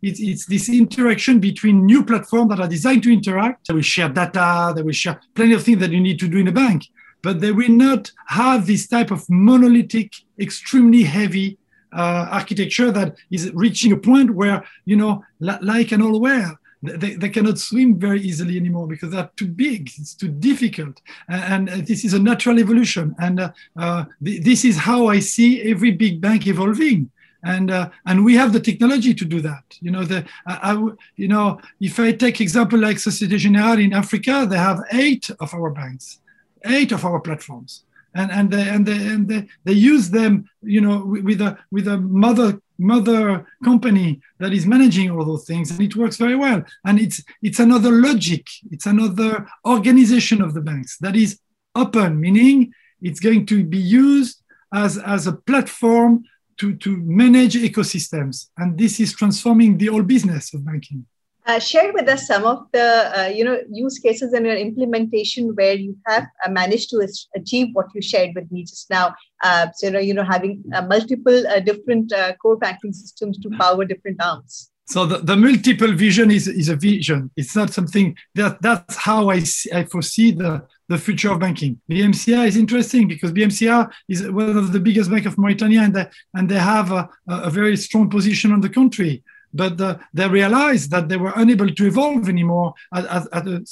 It's, 0.03 0.21
it's 0.21 0.47
this 0.47 0.69
interaction 0.69 1.41
between 1.41 1.87
new 1.87 2.05
platforms 2.05 2.51
that 2.51 2.61
are 2.61 2.69
designed 2.69 3.03
to 3.05 3.13
interact. 3.13 3.67
They 3.67 3.75
will 3.75 3.83
share 3.83 4.11
data, 4.11 4.73
they 4.77 4.83
will 4.83 4.93
share 4.93 5.21
plenty 5.35 5.55
of 5.55 5.65
things 5.65 5.79
that 5.79 5.91
you 5.91 6.01
need 6.01 6.21
to 6.21 6.29
do 6.29 6.39
in 6.39 6.49
a 6.49 6.53
bank, 6.53 6.87
but 7.23 7.41
they 7.41 7.53
will 7.53 7.71
not 7.71 8.13
have 8.27 8.67
this 8.67 8.87
type 8.87 9.11
of 9.11 9.29
monolithic, 9.29 10.13
extremely 10.39 11.03
heavy 11.03 11.59
uh, 11.93 12.29
architecture 12.31 12.91
that 12.91 13.17
is 13.31 13.51
reaching 13.55 13.93
a 13.93 13.97
point 13.97 14.31
where, 14.31 14.65
you 14.85 14.97
know, 14.97 15.25
like 15.41 15.93
an 15.93 16.03
old 16.03 16.21
whale, 16.21 16.57
they, 16.83 17.15
they 17.15 17.29
cannot 17.29 17.59
swim 17.59 17.99
very 17.99 18.21
easily 18.21 18.57
anymore 18.57 18.87
because 18.87 19.11
they're 19.11 19.31
too 19.37 19.49
big 19.49 19.91
it's 19.99 20.15
too 20.15 20.29
difficult. 20.29 21.01
And, 21.29 21.69
and 21.69 21.87
this 21.87 22.05
is 22.05 22.15
a 22.15 22.19
natural 22.19 22.59
evolution. 22.59 23.15
And 23.19 23.41
uh, 23.41 23.53
uh, 23.77 24.05
th- 24.25 24.43
this 24.43 24.65
is 24.65 24.79
how 24.79 25.09
i 25.09 25.19
see 25.19 25.63
every 25.63 25.91
big 25.91 26.21
bank 26.21 26.47
evolving. 26.47 27.11
And 27.43 27.71
uh, 27.71 27.89
and 28.07 28.25
we 28.25 28.35
have 28.37 28.53
the 28.53 28.61
technology 28.61 29.15
to 29.15 29.25
do 29.25 29.41
that. 29.41 29.65
You 29.81 29.91
know 29.91 30.05
the 30.05 30.27
I, 30.47 30.73
I, 30.73 30.73
you 31.17 31.29
know 31.29 31.61
if 31.81 31.99
i 31.99 32.13
take 32.13 32.41
example 32.41 32.79
like 32.79 32.99
societe 32.99 33.39
generale 33.39 33.79
in 33.79 33.95
africa 33.95 34.47
they 34.49 34.59
have 34.59 34.81
eight 34.93 35.31
of 35.41 35.55
our 35.55 35.71
banks 35.71 36.21
eight 36.67 36.93
of 36.93 37.05
our 37.07 37.19
platforms 37.19 37.85
and 38.15 38.31
and 38.31 38.51
they 38.51 38.69
and 38.69 38.87
they 38.87 38.97
and 38.97 39.29
they, 39.29 39.47
they 39.65 39.73
use 39.73 40.11
them 40.11 40.49
you 40.63 40.81
know 40.81 41.05
with 41.05 41.41
a 41.41 41.59
with 41.71 41.87
a 41.89 41.99
mother 41.99 42.61
mother 42.79 43.47
company 43.63 44.21
that 44.39 44.53
is 44.53 44.67
managing 44.67 45.11
all 45.11 45.25
those 45.25 45.45
things 45.45 45.71
and 45.71 45.81
it 45.81 45.95
works 45.97 46.17
very 46.17 46.37
well. 46.37 46.65
And 46.85 46.99
it's 46.99 47.23
it's 47.43 47.61
another 47.61 47.93
logic 47.93 48.47
it's 48.71 48.87
another 48.87 49.47
organization 49.67 50.41
of 50.43 50.55
the 50.55 50.63
banks 50.63 50.97
that 50.99 51.15
is 51.15 51.39
open 51.75 52.21
meaning 52.21 52.73
it's 53.01 53.21
going 53.21 53.47
to 53.47 53.65
be 53.65 53.79
used 53.79 54.43
as 54.75 54.99
as 54.99 55.27
a 55.27 55.33
platform 55.33 56.25
to 56.59 56.75
to 56.77 56.97
manage 56.97 57.55
ecosystems. 57.55 58.49
And 58.57 58.79
this 58.79 59.01
is 59.01 59.15
transforming 59.15 59.79
the 59.79 59.87
whole 59.87 60.03
business 60.03 60.55
of 60.55 60.65
banking 60.65 61.07
uh, 61.47 61.59
share 61.59 61.93
with 61.93 62.09
us 62.09 62.27
some 62.27 62.45
of 62.45 62.67
the 62.73 63.19
uh, 63.19 63.29
you 63.29 63.45
know 63.45 63.59
use 63.71 63.99
cases 63.99 64.35
in 64.35 64.45
your 64.45 64.57
implementation 64.57 65.55
where 65.55 65.75
you 65.75 65.97
have 66.07 66.27
uh, 66.45 66.51
managed 66.51 66.91
to 66.91 67.07
achieve 67.35 67.69
what 67.73 67.87
you 67.95 68.03
shared 68.03 68.31
with 68.35 68.51
me 68.51 68.65
just 68.65 68.91
now. 68.91 69.15
Uh, 69.43 69.67
so 69.75 69.87
you 69.87 69.93
know, 69.93 69.99
you 69.99 70.15
know, 70.15 70.25
having 70.25 70.63
uh, 70.75 70.83
multiple 70.83 71.43
different 71.65 72.13
core 72.43 72.57
banking 72.57 72.93
systems 72.93 73.39
to 73.39 73.51
power 73.59 73.85
different 73.85 74.23
arms. 74.23 74.71
So 74.91 75.07
the, 75.07 75.19
the 75.19 75.37
multiple 75.37 75.93
vision 75.93 76.33
is, 76.33 76.49
is 76.49 76.69
a 76.69 76.75
vision. 76.75 77.31
It's 77.37 77.55
not 77.55 77.71
something 77.71 78.17
that 78.35 78.61
that's 78.61 78.97
how 78.97 79.31
I, 79.31 79.39
see, 79.39 79.71
I 79.73 79.85
foresee 79.85 80.33
the, 80.33 80.67
the 80.89 80.99
future 80.99 81.31
of 81.31 81.39
banking. 81.39 81.81
BMCI 81.89 82.49
is 82.49 82.57
interesting 82.57 83.07
because 83.07 83.31
BMCI 83.33 83.89
is 84.09 84.29
one 84.29 84.57
of 84.57 84.73
the 84.73 84.81
biggest 84.81 85.09
bank 85.09 85.27
of 85.27 85.39
Mauritania 85.39 85.83
and 85.83 85.95
they, 85.95 86.07
and 86.35 86.49
they 86.49 86.59
have 86.59 86.91
a, 86.91 87.09
a 87.29 87.51
very 87.51 87.77
strong 87.77 88.11
position 88.11 88.51
on 88.51 88.61
the 88.61 88.69
country. 88.69 89.23
But 89.53 89.79
the, 89.79 90.01
they 90.13 90.29
realized 90.29 90.91
that 90.91 91.09
they 91.09 91.17
were 91.17 91.33
unable 91.37 91.69
to 91.69 91.87
evolve 91.87 92.29
anymore 92.29 92.75
at, 92.95 93.05
at, 93.07 93.27
at, 93.33 93.47
a, 93.47 93.65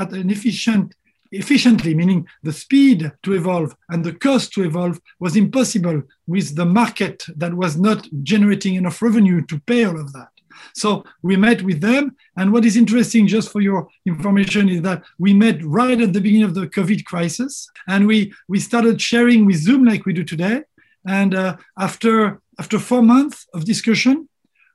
at 0.00 0.12
an 0.12 0.30
efficient 0.30 0.94
efficiently, 1.30 1.94
meaning 1.94 2.26
the 2.42 2.52
speed 2.52 3.12
to 3.22 3.34
evolve 3.34 3.76
and 3.90 4.04
the 4.04 4.14
cost 4.14 4.52
to 4.52 4.64
evolve 4.64 4.98
was 5.20 5.36
impossible 5.36 6.02
with 6.26 6.56
the 6.56 6.64
market 6.64 7.24
that 7.36 7.52
was 7.52 7.76
not 7.76 8.08
generating 8.22 8.76
enough 8.76 9.02
revenue 9.02 9.44
to 9.44 9.60
pay 9.60 9.84
all 9.84 10.00
of 10.00 10.12
that. 10.12 10.28
So 10.74 11.04
we 11.22 11.36
met 11.36 11.62
with 11.62 11.80
them. 11.80 12.16
And 12.36 12.52
what 12.52 12.64
is 12.64 12.76
interesting, 12.76 13.26
just 13.26 13.52
for 13.52 13.60
your 13.60 13.88
information, 14.06 14.68
is 14.68 14.82
that 14.82 15.04
we 15.18 15.32
met 15.34 15.62
right 15.64 16.00
at 16.00 16.12
the 16.12 16.20
beginning 16.20 16.44
of 16.44 16.54
the 16.54 16.66
COVID 16.66 17.04
crisis. 17.04 17.68
And 17.86 18.06
we, 18.06 18.32
we 18.48 18.58
started 18.58 19.00
sharing 19.00 19.46
with 19.46 19.56
Zoom 19.56 19.84
like 19.84 20.06
we 20.06 20.12
do 20.12 20.24
today. 20.24 20.62
And 21.06 21.34
uh, 21.34 21.56
after, 21.78 22.40
after 22.58 22.78
four 22.78 23.02
months 23.02 23.46
of 23.54 23.64
discussion, 23.64 24.28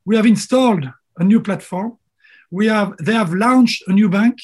we 0.05 0.15
have 0.15 0.25
installed 0.25 0.85
a 1.17 1.23
new 1.23 1.41
platform. 1.41 1.97
We 2.51 2.67
have, 2.67 2.97
they 2.97 3.13
have 3.13 3.33
launched 3.33 3.83
a 3.87 3.93
new 3.93 4.09
bank 4.09 4.39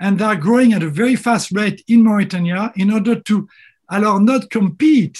and 0.00 0.18
they 0.18 0.24
are 0.24 0.36
growing 0.36 0.72
at 0.72 0.82
a 0.82 0.90
very 0.90 1.16
fast 1.16 1.50
rate 1.52 1.82
in 1.88 2.02
Mauritania 2.02 2.72
in 2.76 2.92
order 2.92 3.20
to, 3.20 3.48
alors 3.90 4.20
not 4.20 4.50
compete, 4.50 5.18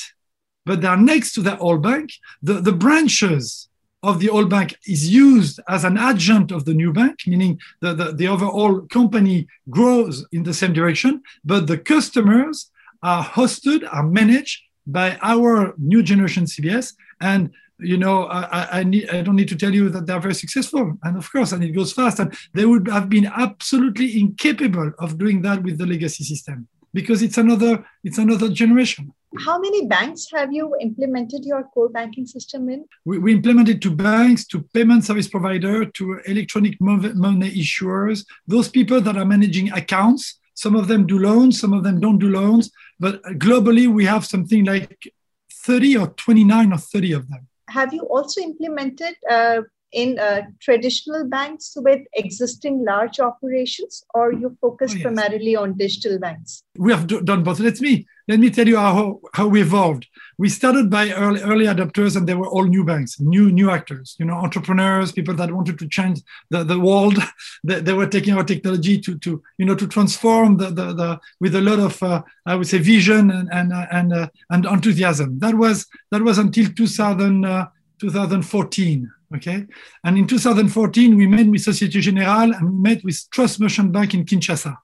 but 0.64 0.80
they 0.80 0.88
are 0.88 0.96
next 0.96 1.32
to 1.32 1.42
the 1.42 1.58
old 1.58 1.82
bank. 1.82 2.12
The, 2.42 2.54
the 2.54 2.72
branches 2.72 3.68
of 4.02 4.20
the 4.20 4.30
old 4.30 4.48
bank 4.48 4.76
is 4.86 5.08
used 5.12 5.58
as 5.68 5.84
an 5.84 5.98
adjunct 5.98 6.52
of 6.52 6.64
the 6.64 6.74
new 6.74 6.92
bank, 6.92 7.20
meaning 7.26 7.58
the, 7.80 7.94
the, 7.94 8.12
the 8.12 8.28
overall 8.28 8.82
company 8.82 9.48
grows 9.68 10.24
in 10.30 10.44
the 10.44 10.54
same 10.54 10.72
direction, 10.72 11.22
but 11.44 11.66
the 11.66 11.78
customers 11.78 12.70
are 13.02 13.24
hosted, 13.24 13.88
are 13.92 14.04
managed 14.04 14.62
by 14.86 15.18
our 15.20 15.74
new 15.78 16.02
generation 16.02 16.44
CBS. 16.44 16.94
And 17.20 17.50
you 17.80 17.96
know, 17.96 18.24
I, 18.24 18.80
I, 18.80 18.84
need, 18.84 19.08
I 19.10 19.22
don't 19.22 19.36
need 19.36 19.48
to 19.48 19.56
tell 19.56 19.74
you 19.74 19.88
that 19.90 20.06
they're 20.06 20.20
very 20.20 20.34
successful. 20.34 20.98
And 21.02 21.16
of 21.16 21.30
course, 21.30 21.52
and 21.52 21.62
it 21.62 21.70
goes 21.70 21.92
fast. 21.92 22.18
And 22.18 22.36
they 22.54 22.64
would 22.64 22.88
have 22.88 23.08
been 23.08 23.26
absolutely 23.26 24.20
incapable 24.20 24.92
of 24.98 25.18
doing 25.18 25.42
that 25.42 25.62
with 25.62 25.78
the 25.78 25.86
legacy 25.86 26.24
system 26.24 26.68
because 26.92 27.22
it's 27.22 27.38
another, 27.38 27.84
it's 28.02 28.18
another 28.18 28.48
generation. 28.48 29.12
How 29.44 29.58
many 29.58 29.86
banks 29.86 30.28
have 30.32 30.52
you 30.52 30.74
implemented 30.80 31.44
your 31.44 31.62
core 31.64 31.90
banking 31.90 32.26
system 32.26 32.68
in? 32.70 32.86
We, 33.04 33.18
we 33.18 33.32
implemented 33.34 33.82
to 33.82 33.90
banks, 33.90 34.46
to 34.46 34.62
payment 34.72 35.04
service 35.04 35.28
provider, 35.28 35.84
to 35.84 36.20
electronic 36.26 36.80
money 36.80 37.50
issuers, 37.50 38.24
those 38.46 38.68
people 38.68 39.00
that 39.02 39.16
are 39.16 39.26
managing 39.26 39.70
accounts. 39.72 40.40
Some 40.54 40.74
of 40.74 40.88
them 40.88 41.06
do 41.06 41.18
loans, 41.18 41.60
some 41.60 41.72
of 41.72 41.84
them 41.84 42.00
don't 42.00 42.18
do 42.18 42.30
loans. 42.30 42.72
But 42.98 43.22
globally, 43.22 43.86
we 43.86 44.06
have 44.06 44.26
something 44.26 44.64
like 44.64 45.12
30 45.52 45.98
or 45.98 46.08
29 46.08 46.72
or 46.72 46.78
30 46.78 47.12
of 47.12 47.28
them 47.28 47.46
have 47.68 47.92
you 47.92 48.02
also 48.02 48.40
implemented 48.40 49.14
uh, 49.30 49.62
in 49.92 50.18
uh, 50.18 50.42
traditional 50.60 51.26
banks 51.28 51.74
with 51.76 52.00
existing 52.14 52.84
large 52.84 53.20
operations 53.20 54.04
or 54.14 54.32
you 54.32 54.56
focus 54.60 54.92
oh, 54.92 54.94
yes. 54.94 55.02
primarily 55.02 55.56
on 55.56 55.76
digital 55.76 56.18
banks 56.18 56.62
we 56.76 56.92
have 56.92 57.06
done 57.06 57.42
both 57.42 57.58
let 57.60 57.80
me 57.80 58.06
let 58.28 58.38
me 58.38 58.50
tell 58.50 58.68
you 58.68 58.76
how, 58.76 59.20
how 59.32 59.48
we 59.48 59.62
evolved. 59.62 60.06
We 60.36 60.48
started 60.50 60.90
by 60.90 61.10
early, 61.10 61.40
early 61.40 61.64
adopters 61.64 62.16
and 62.16 62.26
they 62.26 62.34
were 62.34 62.46
all 62.46 62.64
new 62.64 62.84
banks 62.84 63.18
new 63.18 63.50
new 63.50 63.70
actors 63.70 64.14
you 64.18 64.26
know 64.26 64.34
entrepreneurs 64.34 65.10
people 65.10 65.34
that 65.34 65.50
wanted 65.50 65.78
to 65.78 65.88
change 65.88 66.20
the, 66.50 66.62
the 66.64 66.78
world. 66.78 67.18
They, 67.64 67.80
they 67.80 67.92
were 67.92 68.06
taking 68.06 68.34
our 68.34 68.44
technology 68.44 69.00
to 69.00 69.18
to 69.18 69.42
you 69.58 69.66
know 69.66 69.74
to 69.74 69.86
transform 69.86 70.58
the 70.58 70.68
the, 70.70 70.86
the 71.00 71.20
with 71.40 71.54
a 71.56 71.60
lot 71.60 71.80
of 71.80 72.00
uh, 72.02 72.22
i 72.46 72.54
would 72.54 72.68
say 72.68 72.78
vision 72.78 73.30
and 73.30 73.48
and 73.52 73.72
uh, 73.72 73.86
and, 73.90 74.12
uh, 74.12 74.28
and 74.50 74.64
enthusiasm. 74.64 75.38
That 75.40 75.54
was 75.54 75.86
that 76.10 76.22
was 76.22 76.38
until 76.38 76.66
2000 76.70 77.44
uh, 77.44 77.66
2014 77.98 79.10
Okay. 79.34 79.66
And 80.04 80.16
in 80.16 80.26
2014, 80.26 81.16
we 81.16 81.26
met 81.26 81.46
with 81.46 81.60
Societe 81.60 82.00
Generale 82.00 82.54
and 82.54 82.82
met 82.82 83.04
with 83.04 83.28
Trust 83.30 83.60
Merchant 83.60 83.92
Bank 83.92 84.14
in 84.14 84.24
Kinshasa, 84.24 84.76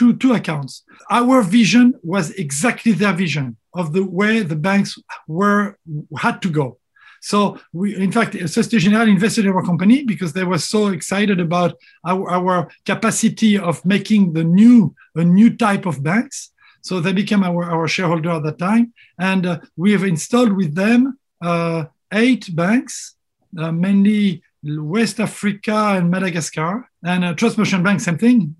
two, 0.00 0.14
two 0.14 0.32
accounts. 0.32 0.82
Our 1.10 1.42
vision 1.42 1.86
was 2.02 2.30
exactly 2.46 2.92
their 2.92 3.12
vision 3.12 3.46
of 3.80 3.92
the 3.92 4.04
way 4.18 4.34
the 4.40 4.60
banks 4.68 4.90
were 5.28 5.76
had 6.24 6.36
to 6.44 6.50
go. 6.60 6.66
So 7.20 7.38
we, 7.78 7.86
in 8.06 8.10
fact, 8.10 8.32
Societe 8.32 8.78
Generale 8.84 9.10
invested 9.16 9.44
in 9.44 9.52
our 9.52 9.66
company 9.70 9.98
because 10.12 10.32
they 10.32 10.46
were 10.52 10.62
so 10.74 10.80
excited 10.96 11.38
about 11.38 11.70
our, 12.10 12.24
our 12.38 12.56
capacity 12.86 13.58
of 13.58 13.84
making 13.84 14.22
the 14.32 14.44
new, 14.60 14.94
a 15.22 15.24
new 15.38 15.50
type 15.66 15.84
of 15.84 16.02
banks. 16.02 16.50
So 16.80 16.92
they 16.98 17.12
became 17.12 17.42
our, 17.44 17.62
our 17.74 17.86
shareholder 17.86 18.30
at 18.30 18.44
that 18.44 18.58
time. 18.58 18.94
And 19.18 19.44
uh, 19.44 19.58
we 19.76 19.92
have 19.92 20.04
installed 20.04 20.54
with 20.60 20.74
them 20.74 21.18
uh, 21.42 21.84
eight 22.10 22.44
banks 22.56 23.16
uh, 23.58 23.72
mainly 23.72 24.42
West 24.62 25.20
Africa 25.20 25.94
and 25.96 26.10
Madagascar. 26.10 26.88
And 27.02 27.24
uh, 27.24 27.34
Trust 27.34 27.58
Merchant 27.58 27.84
Bank, 27.84 28.00
same 28.00 28.18
thing, 28.18 28.54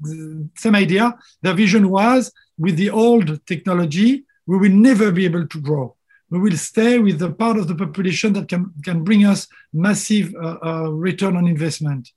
same 0.56 0.74
idea. 0.74 1.14
Their 1.42 1.54
vision 1.54 1.90
was 1.90 2.32
with 2.58 2.76
the 2.76 2.90
old 2.90 3.44
technology, 3.46 4.24
we 4.46 4.58
will 4.58 4.70
never 4.70 5.10
be 5.10 5.24
able 5.24 5.46
to 5.46 5.60
grow. 5.60 5.96
We 6.28 6.38
will 6.38 6.56
stay 6.56 6.98
with 6.98 7.18
the 7.18 7.32
part 7.32 7.56
of 7.56 7.66
the 7.68 7.74
population 7.74 8.32
that 8.34 8.48
can, 8.48 8.72
can 8.84 9.02
bring 9.02 9.24
us 9.24 9.48
massive 9.72 10.34
uh, 10.34 10.58
uh, 10.62 10.90
return 10.90 11.36
on 11.36 11.48
investment. 11.48 12.10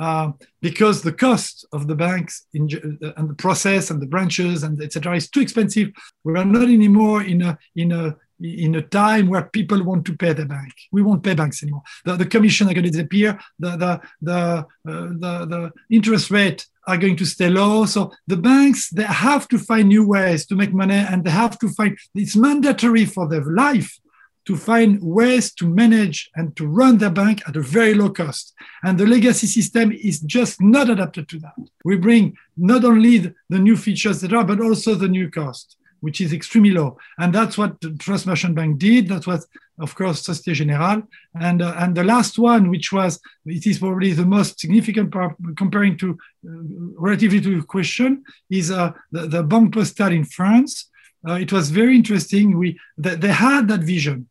Uh, 0.00 0.30
because 0.62 1.02
the 1.02 1.12
cost 1.12 1.66
of 1.72 1.88
the 1.88 1.94
banks 1.96 2.46
in, 2.54 2.68
uh, 3.02 3.12
and 3.16 3.28
the 3.28 3.34
process 3.34 3.90
and 3.90 4.00
the 4.00 4.06
branches 4.06 4.62
and 4.62 4.80
etc. 4.80 5.16
is 5.16 5.28
too 5.28 5.40
expensive. 5.40 5.90
We 6.22 6.38
are 6.38 6.44
not 6.44 6.68
anymore 6.68 7.24
in 7.24 7.42
a, 7.42 7.58
in 7.74 7.90
a 7.90 8.16
in 8.40 8.74
a 8.74 8.82
time 8.82 9.28
where 9.28 9.42
people 9.42 9.82
want 9.82 10.04
to 10.06 10.16
pay 10.16 10.32
the 10.32 10.46
bank. 10.46 10.72
We 10.92 11.02
won't 11.02 11.22
pay 11.22 11.34
banks 11.34 11.62
anymore. 11.62 11.82
The, 12.04 12.16
the 12.16 12.26
commission 12.26 12.68
are 12.68 12.74
going 12.74 12.84
to 12.84 12.90
disappear. 12.90 13.38
The, 13.58 13.70
the, 13.76 14.00
the, 14.22 14.34
uh, 14.34 14.64
the, 14.84 15.46
the 15.46 15.72
interest 15.90 16.30
rate 16.30 16.66
are 16.86 16.96
going 16.96 17.16
to 17.16 17.26
stay 17.26 17.50
low. 17.50 17.84
So 17.84 18.12
the 18.26 18.36
banks, 18.36 18.90
they 18.90 19.04
have 19.04 19.48
to 19.48 19.58
find 19.58 19.88
new 19.88 20.06
ways 20.06 20.46
to 20.46 20.54
make 20.54 20.72
money 20.72 20.94
and 20.94 21.24
they 21.24 21.30
have 21.30 21.58
to 21.58 21.68
find, 21.68 21.98
it's 22.14 22.36
mandatory 22.36 23.04
for 23.04 23.28
their 23.28 23.44
life 23.44 23.98
to 24.46 24.56
find 24.56 25.02
ways 25.02 25.52
to 25.52 25.66
manage 25.66 26.30
and 26.34 26.56
to 26.56 26.66
run 26.66 26.96
their 26.96 27.10
bank 27.10 27.42
at 27.46 27.56
a 27.56 27.60
very 27.60 27.92
low 27.92 28.08
cost. 28.08 28.54
And 28.82 28.96
the 28.96 29.04
legacy 29.04 29.46
system 29.46 29.92
is 29.92 30.20
just 30.20 30.62
not 30.62 30.88
adapted 30.88 31.28
to 31.28 31.38
that. 31.40 31.54
We 31.84 31.98
bring 31.98 32.34
not 32.56 32.82
only 32.82 33.18
the, 33.18 33.34
the 33.50 33.58
new 33.58 33.76
features 33.76 34.22
that 34.22 34.32
are, 34.32 34.44
but 34.44 34.62
also 34.62 34.94
the 34.94 35.08
new 35.08 35.30
cost 35.30 35.76
which 36.00 36.20
is 36.20 36.32
extremely 36.32 36.70
low. 36.70 36.98
And 37.18 37.34
that's 37.34 37.56
what 37.58 37.76
Trust 37.98 38.26
Merchant 38.26 38.54
Bank 38.54 38.78
did. 38.78 39.08
That 39.08 39.26
was, 39.26 39.46
of 39.78 39.94
course, 39.94 40.22
Societe 40.22 40.54
Generale. 40.54 41.02
And, 41.40 41.62
uh, 41.62 41.74
and 41.78 41.94
the 41.94 42.04
last 42.04 42.38
one, 42.38 42.70
which 42.70 42.92
was, 42.92 43.20
it 43.46 43.66
is 43.66 43.78
probably 43.78 44.12
the 44.12 44.26
most 44.26 44.60
significant 44.60 45.12
part 45.12 45.36
comparing 45.56 45.96
to, 45.98 46.10
uh, 46.10 46.50
relatively 46.96 47.40
to 47.40 47.50
your 47.50 47.64
question, 47.64 48.24
is 48.50 48.70
uh, 48.70 48.92
the, 49.12 49.26
the 49.26 49.42
Banque 49.42 49.74
Postale 49.74 50.14
in 50.14 50.24
France. 50.24 50.90
Uh, 51.26 51.34
it 51.34 51.52
was 51.52 51.70
very 51.70 51.96
interesting. 51.96 52.56
We, 52.56 52.78
they, 52.96 53.16
they 53.16 53.32
had 53.32 53.68
that 53.68 53.80
vision 53.80 54.28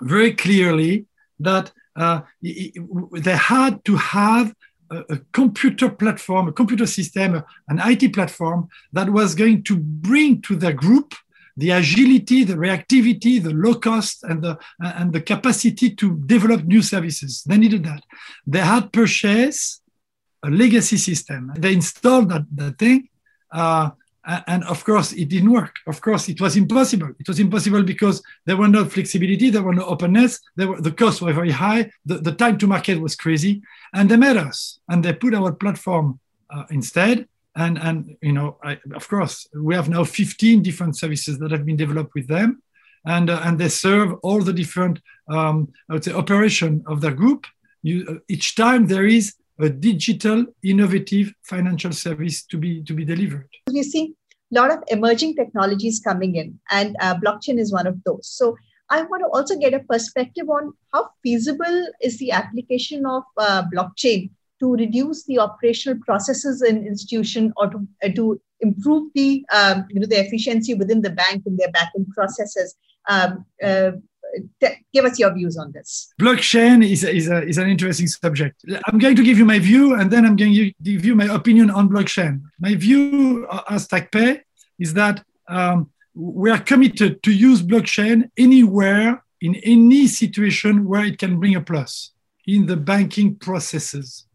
very 0.00 0.34
clearly 0.34 1.06
that 1.40 1.72
uh, 1.96 2.22
they 2.42 3.36
had 3.36 3.84
to 3.84 3.96
have 3.96 4.54
a, 4.90 5.18
computer 5.32 5.88
platform, 5.88 6.48
a 6.48 6.52
computer 6.52 6.86
system, 6.86 7.42
an 7.68 7.80
IT 7.84 8.12
platform 8.12 8.68
that 8.92 9.10
was 9.10 9.34
going 9.34 9.62
to 9.64 9.76
bring 9.76 10.40
to 10.42 10.56
the 10.56 10.72
group 10.72 11.14
the 11.56 11.70
agility, 11.70 12.42
the 12.42 12.54
reactivity, 12.54 13.40
the 13.42 13.54
low 13.54 13.74
cost, 13.74 14.24
and 14.24 14.42
the 14.42 14.58
and 14.80 15.12
the 15.12 15.20
capacity 15.20 15.94
to 15.94 16.16
develop 16.26 16.64
new 16.64 16.82
services. 16.82 17.44
They 17.46 17.58
needed 17.58 17.84
that. 17.84 18.02
They 18.46 18.58
had 18.58 18.92
purchased 18.92 19.80
a 20.42 20.50
legacy 20.50 20.96
system. 20.96 21.52
They 21.56 21.72
installed 21.72 22.30
that, 22.30 22.44
that 22.56 22.78
thing. 22.78 23.08
Uh, 23.52 23.90
and 24.46 24.64
of 24.64 24.84
course 24.84 25.12
it 25.12 25.28
didn't 25.28 25.52
work. 25.52 25.76
Of 25.86 26.00
course 26.00 26.28
it 26.28 26.40
was 26.40 26.56
impossible. 26.56 27.10
It 27.18 27.28
was 27.28 27.38
impossible 27.38 27.82
because 27.82 28.22
there 28.46 28.56
were 28.56 28.68
no 28.68 28.84
flexibility 28.84 29.50
there 29.50 29.62
were 29.62 29.74
no 29.74 29.84
openness 29.84 30.40
were, 30.56 30.80
the 30.80 30.92
costs 30.92 31.20
were 31.20 31.32
very 31.32 31.50
high 31.50 31.90
the, 32.06 32.18
the 32.18 32.32
time 32.32 32.58
to 32.58 32.66
market 32.66 33.00
was 33.00 33.16
crazy 33.16 33.62
and 33.92 34.10
they 34.10 34.16
met 34.16 34.36
us 34.36 34.78
and 34.88 35.04
they 35.04 35.12
put 35.12 35.34
our 35.34 35.52
platform 35.52 36.20
uh, 36.50 36.64
instead. 36.70 37.28
And 37.56 37.78
and 37.78 38.16
you 38.20 38.32
know 38.32 38.56
I, 38.64 38.78
of 38.94 39.08
course 39.08 39.46
we 39.54 39.74
have 39.74 39.88
now 39.88 40.04
15 40.04 40.62
different 40.62 40.96
services 40.96 41.38
that 41.38 41.52
have 41.52 41.64
been 41.64 41.76
developed 41.76 42.12
with 42.14 42.26
them 42.26 42.62
and 43.04 43.30
uh, 43.30 43.40
and 43.44 43.58
they 43.58 43.68
serve 43.68 44.14
all 44.22 44.40
the 44.40 44.52
different 44.52 45.00
um, 45.28 45.72
i 45.88 45.92
would 45.92 46.04
say 46.04 46.12
operation 46.12 46.82
of 46.86 47.00
their 47.00 47.12
group. 47.12 47.46
You, 47.82 48.06
uh, 48.08 48.14
each 48.28 48.56
time 48.56 48.86
there 48.86 49.06
is 49.06 49.34
a 49.60 49.68
digital 49.68 50.46
innovative 50.62 51.32
financial 51.42 51.92
service 51.92 52.44
to 52.46 52.58
be 52.58 52.82
to 52.84 52.94
be 52.94 53.04
delivered. 53.04 53.48
We 53.72 53.82
see 53.82 54.14
a 54.52 54.60
lot 54.60 54.70
of 54.70 54.82
emerging 54.88 55.36
technologies 55.36 56.00
coming 56.00 56.36
in 56.36 56.58
and 56.70 56.96
uh, 57.00 57.14
blockchain 57.16 57.58
is 57.58 57.72
one 57.72 57.86
of 57.86 58.02
those. 58.04 58.28
So 58.28 58.56
i 58.90 59.00
want 59.10 59.22
to 59.24 59.28
also 59.36 59.56
get 59.58 59.72
a 59.72 59.80
perspective 59.80 60.48
on 60.50 60.72
how 60.92 61.08
feasible 61.22 61.86
is 62.02 62.18
the 62.18 62.30
application 62.30 63.06
of 63.06 63.22
uh, 63.38 63.62
blockchain 63.74 64.30
to 64.60 64.74
reduce 64.74 65.24
the 65.24 65.38
operational 65.38 65.98
processes 66.04 66.62
in 66.62 66.86
institution 66.86 67.52
or 67.56 67.68
to, 67.70 67.88
uh, 68.04 68.08
to 68.08 68.40
improve 68.60 69.10
the 69.14 69.44
um, 69.52 69.84
you 69.90 70.00
know 70.00 70.06
the 70.06 70.20
efficiency 70.20 70.74
within 70.74 71.02
the 71.02 71.10
bank 71.10 71.42
and 71.46 71.58
their 71.58 71.72
backend 71.72 72.08
processes. 72.14 72.74
Um, 73.08 73.44
uh, 73.62 73.92
give 74.92 75.04
us 75.04 75.18
your 75.18 75.32
views 75.34 75.56
on 75.56 75.72
this. 75.72 76.12
Blockchain 76.20 76.88
is, 76.88 77.04
is, 77.04 77.28
a, 77.28 77.42
is 77.42 77.58
an 77.58 77.68
interesting 77.68 78.06
subject. 78.06 78.64
I'm 78.86 78.98
going 78.98 79.16
to 79.16 79.22
give 79.22 79.38
you 79.38 79.44
my 79.44 79.58
view 79.58 79.94
and 79.94 80.10
then 80.10 80.24
I'm 80.24 80.36
going 80.36 80.54
to 80.54 80.72
give 80.82 81.04
you 81.04 81.14
my 81.14 81.26
opinion 81.26 81.70
on 81.70 81.88
blockchain. 81.88 82.42
My 82.58 82.74
view 82.74 83.46
uh, 83.50 83.62
as 83.70 83.88
TagPay 83.88 84.40
is 84.78 84.94
that 84.94 85.24
um, 85.48 85.90
we 86.14 86.50
are 86.50 86.58
committed 86.58 87.22
to 87.22 87.32
use 87.32 87.62
blockchain 87.62 88.30
anywhere 88.36 89.22
in 89.40 89.56
any 89.56 90.06
situation 90.06 90.86
where 90.86 91.04
it 91.04 91.18
can 91.18 91.38
bring 91.38 91.54
a 91.54 91.60
plus 91.60 92.12
in 92.46 92.66
the 92.66 92.76
banking 92.76 93.34
processes. 93.36 94.26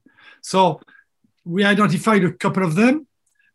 So 0.41 0.81
we 1.45 1.63
identified 1.63 2.23
a 2.23 2.31
couple 2.31 2.63
of 2.63 2.75
them. 2.75 3.07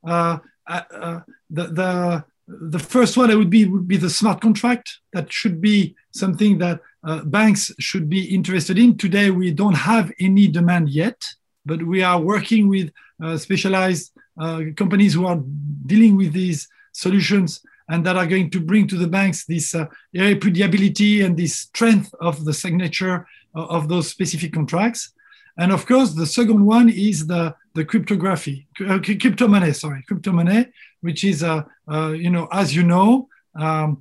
Uh, 0.07 0.39
uh, 0.67 0.83
uh 0.93 1.21
the, 1.51 1.65
the 1.67 2.25
the 2.47 2.79
first 2.79 3.17
one 3.17 3.31
I 3.31 3.35
would 3.35 3.51
be 3.51 3.65
would 3.67 3.89
be 3.89 3.97
the 3.97 4.11
smart 4.11 4.41
contract. 4.41 4.99
That 5.13 5.33
should 5.33 5.61
be 5.61 5.95
something 6.13 6.59
that 6.59 6.81
uh, 7.03 7.25
banks 7.25 7.73
should 7.79 8.09
be 8.09 8.35
interested 8.35 8.79
in. 8.79 8.97
Today 8.97 9.31
we 9.31 9.51
don't 9.51 9.77
have 9.77 10.13
any 10.21 10.49
demand 10.49 10.91
yet, 10.91 11.21
but 11.65 11.83
we 11.83 12.03
are 12.03 12.21
working 12.21 12.69
with 12.69 12.91
uh, 13.23 13.37
specialized 13.37 14.13
uh, 14.39 14.63
companies 14.77 15.15
who 15.15 15.27
are 15.27 15.43
dealing 15.87 16.17
with 16.17 16.33
these 16.33 16.69
solutions 16.93 17.61
and 17.89 18.05
that 18.07 18.17
are 18.17 18.27
going 18.27 18.51
to 18.51 18.61
bring 18.61 18.87
to 18.89 18.97
the 18.97 19.07
banks 19.07 19.45
this 19.45 19.75
uh, 19.75 19.87
irrepudiability 20.15 21.23
and 21.25 21.37
this 21.37 21.57
strength 21.57 22.15
of 22.21 22.45
the 22.45 22.53
signature 22.53 23.27
of, 23.55 23.71
of 23.71 23.89
those 23.89 24.09
specific 24.09 24.53
contracts. 24.53 25.13
And 25.57 25.71
of 25.71 25.87
course, 25.87 26.15
the 26.15 26.27
second 26.27 26.65
one 26.65 26.89
is 26.89 27.27
the, 27.27 27.55
the 27.75 27.85
cryptography, 27.85 28.67
uh, 28.87 28.99
crypto 28.99 29.47
money, 29.47 29.73
sorry, 29.73 30.03
crypto 30.07 30.33
money, 30.33 30.67
which 31.05 31.23
is, 31.23 31.43
uh, 31.43 31.63
uh, 31.93 32.13
you 32.13 32.31
know, 32.31 32.49
as 32.51 32.75
you 32.75 32.83
know, 32.83 33.29
um, 33.57 34.01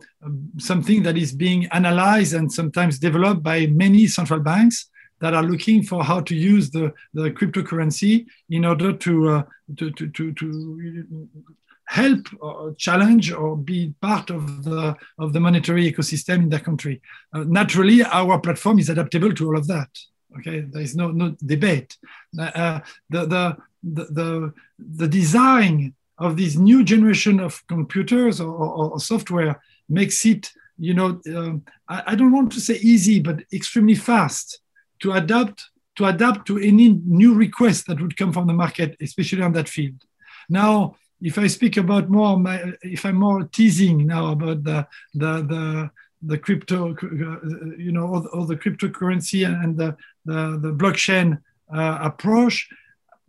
something 0.57 1.03
that 1.03 1.17
is 1.17 1.33
being 1.33 1.67
analyzed 1.67 2.33
and 2.33 2.51
sometimes 2.51 2.97
developed 2.97 3.43
by 3.43 3.67
many 3.67 4.07
central 4.07 4.39
banks 4.39 4.89
that 5.19 5.33
are 5.33 5.43
looking 5.43 5.83
for 5.83 6.01
how 6.03 6.21
to 6.21 6.33
use 6.33 6.71
the, 6.71 6.93
the 7.13 7.29
cryptocurrency 7.31 8.25
in 8.49 8.63
order 8.63 8.93
to, 8.93 9.29
uh, 9.29 9.43
to, 9.77 9.91
to, 9.91 10.07
to, 10.09 10.33
to, 10.33 11.29
help 11.85 12.25
or 12.39 12.73
challenge 12.75 13.31
or 13.33 13.57
be 13.57 13.93
part 14.01 14.29
of 14.29 14.63
the, 14.63 14.95
of 15.19 15.33
the 15.33 15.39
monetary 15.39 15.91
ecosystem 15.91 16.37
in 16.43 16.49
their 16.49 16.59
country. 16.59 17.01
Uh, 17.33 17.43
naturally, 17.45 18.01
our 18.01 18.39
platform 18.39 18.79
is 18.79 18.89
adaptable 18.89 19.33
to 19.33 19.45
all 19.47 19.57
of 19.57 19.67
that. 19.67 19.89
Okay, 20.39 20.61
there 20.61 20.81
is 20.81 20.95
no, 20.95 21.11
no 21.11 21.35
debate. 21.45 21.97
Uh, 22.39 22.79
the, 23.09 23.25
the, 23.25 23.57
the, 23.83 24.05
the, 24.05 24.53
the 24.79 25.07
design 25.07 25.93
of 26.23 26.37
this 26.37 26.55
new 26.55 26.83
generation 26.83 27.39
of 27.39 27.61
computers 27.67 28.39
or, 28.39 28.53
or, 28.53 28.91
or 28.91 28.99
software 28.99 29.61
makes 29.89 30.25
it, 30.25 30.51
you 30.77 30.93
know, 30.93 31.09
um, 31.35 31.63
I, 31.89 32.03
I, 32.07 32.15
don't 32.15 32.31
want 32.31 32.51
to 32.53 32.61
say 32.61 32.75
easy, 32.75 33.19
but 33.19 33.43
extremely 33.51 33.95
fast 33.95 34.59
to 35.01 35.11
adapt 35.11 35.69
to 35.97 36.05
adapt 36.05 36.47
to 36.47 36.57
any 36.57 36.87
new 37.05 37.35
request 37.35 37.85
that 37.87 38.01
would 38.01 38.17
come 38.17 38.33
from 38.33 38.47
the 38.47 38.53
market, 38.53 38.97
especially 38.99 39.43
on 39.43 39.53
that 39.53 39.69
field. 39.69 39.99
Now, 40.49 40.95
if 41.21 41.37
I 41.37 41.47
speak 41.47 41.77
about 41.77 42.09
more, 42.09 42.39
my, 42.39 42.73
if 42.81 43.05
I'm 43.05 43.17
more 43.17 43.43
teasing 43.43 44.07
now 44.07 44.31
about 44.31 44.63
the 44.63 44.87
the 45.13 45.31
the 45.53 45.91
the 46.31 46.37
crypto, 46.37 46.95
you 47.77 47.91
know, 47.91 48.07
all, 48.07 48.25
all 48.33 48.45
the 48.45 48.55
cryptocurrency 48.55 49.41
and 49.45 49.77
the 49.77 49.95
the, 50.25 50.39
the 50.63 50.73
blockchain 50.73 51.41
uh, 51.73 51.97
approach, 52.01 52.69
uh, 52.71 52.75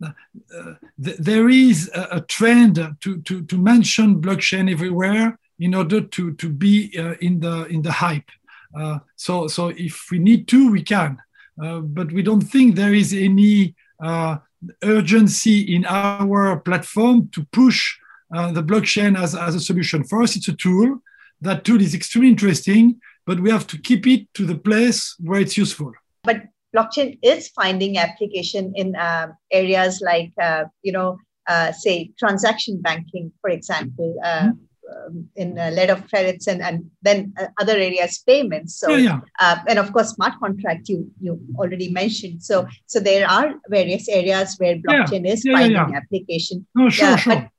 th- 0.01 1.17
there 1.17 1.49
is 1.49 1.89
a, 1.93 2.17
a, 2.17 2.21
trend 2.21 2.75
to, 3.01 3.21
to, 3.21 3.41
to 3.43 3.57
mention 3.57 4.21
blockchain 4.21 4.71
everywhere 4.71 5.39
in 5.59 5.73
order 5.73 6.01
to, 6.01 6.33
to 6.33 6.49
be 6.49 6.93
uh, 6.97 7.13
in 7.21 7.39
the 7.39 7.65
in 7.67 7.81
the 7.81 7.91
hype. 7.91 8.29
Uh, 8.77 8.99
so 9.15 9.47
so 9.47 9.69
if 9.69 10.07
we 10.11 10.19
need 10.19 10.47
to, 10.47 10.71
we 10.71 10.81
can, 10.81 11.17
uh, 11.63 11.79
but 11.79 12.11
we 12.11 12.21
don't 12.21 12.41
think 12.41 12.75
there 12.75 12.93
is 12.93 13.13
any 13.13 13.75
uh, 14.03 14.37
urgency 14.83 15.75
in 15.75 15.85
our 15.85 16.59
platform 16.59 17.29
to 17.29 17.45
push 17.51 17.97
the 18.31 18.61
blockchain 18.61 19.17
as, 19.17 19.33
as 19.33 19.55
a 19.55 19.61
solution. 19.61 20.03
For 20.03 20.21
us, 20.21 20.35
it's 20.35 20.49
a 20.49 20.53
tool. 20.53 21.01
That 21.39 21.63
tool 21.63 21.79
is 21.79 21.95
extremely 21.95 22.29
interesting, 22.29 22.99
but 23.25 23.39
we 23.39 23.49
have 23.49 23.65
to 23.67 23.77
keep 23.77 24.05
it 24.07 24.33
to 24.33 24.45
the 24.45 24.55
place 24.55 25.15
where 25.19 25.39
it's 25.39 25.57
useful. 25.57 25.93
But 26.21 26.47
blockchain 26.75 27.17
is 27.21 27.47
finding 27.49 27.97
application 27.97 28.73
in 28.75 28.95
uh, 28.95 29.27
areas 29.51 30.01
like, 30.01 30.31
uh, 30.41 30.65
you 30.83 30.91
know, 30.91 31.17
uh, 31.47 31.71
say 31.71 32.11
transaction 32.19 32.81
banking, 32.81 33.31
for 33.41 33.49
example, 33.49 34.15
uh, 34.23 34.49
mm-hmm. 34.49 35.07
um, 35.07 35.29
in 35.35 35.57
uh, 35.57 35.69
letter 35.71 35.93
of 35.93 36.07
credits 36.09 36.47
and, 36.47 36.61
and 36.61 36.89
then 37.01 37.33
uh, 37.39 37.47
other 37.61 37.73
areas 37.73 38.23
payments. 38.27 38.79
So, 38.79 38.95
yeah, 38.95 39.21
yeah. 39.39 39.63
and 39.67 39.79
of 39.79 39.93
course, 39.93 40.09
smart 40.09 40.33
contract 40.39 40.89
you 40.89 41.11
you 41.21 41.39
already 41.55 41.89
mentioned. 41.89 42.43
So, 42.43 42.67
so 42.87 42.99
there 42.99 43.29
are 43.29 43.55
various 43.69 44.09
areas 44.09 44.55
where 44.57 44.75
blockchain 44.75 45.25
yeah. 45.25 45.33
is 45.33 45.43
finding 45.43 45.95
application. 45.95 46.65
Oh, 46.77 46.89
sure, 46.89 47.17
sure. 47.17 47.35
But, 47.35 47.49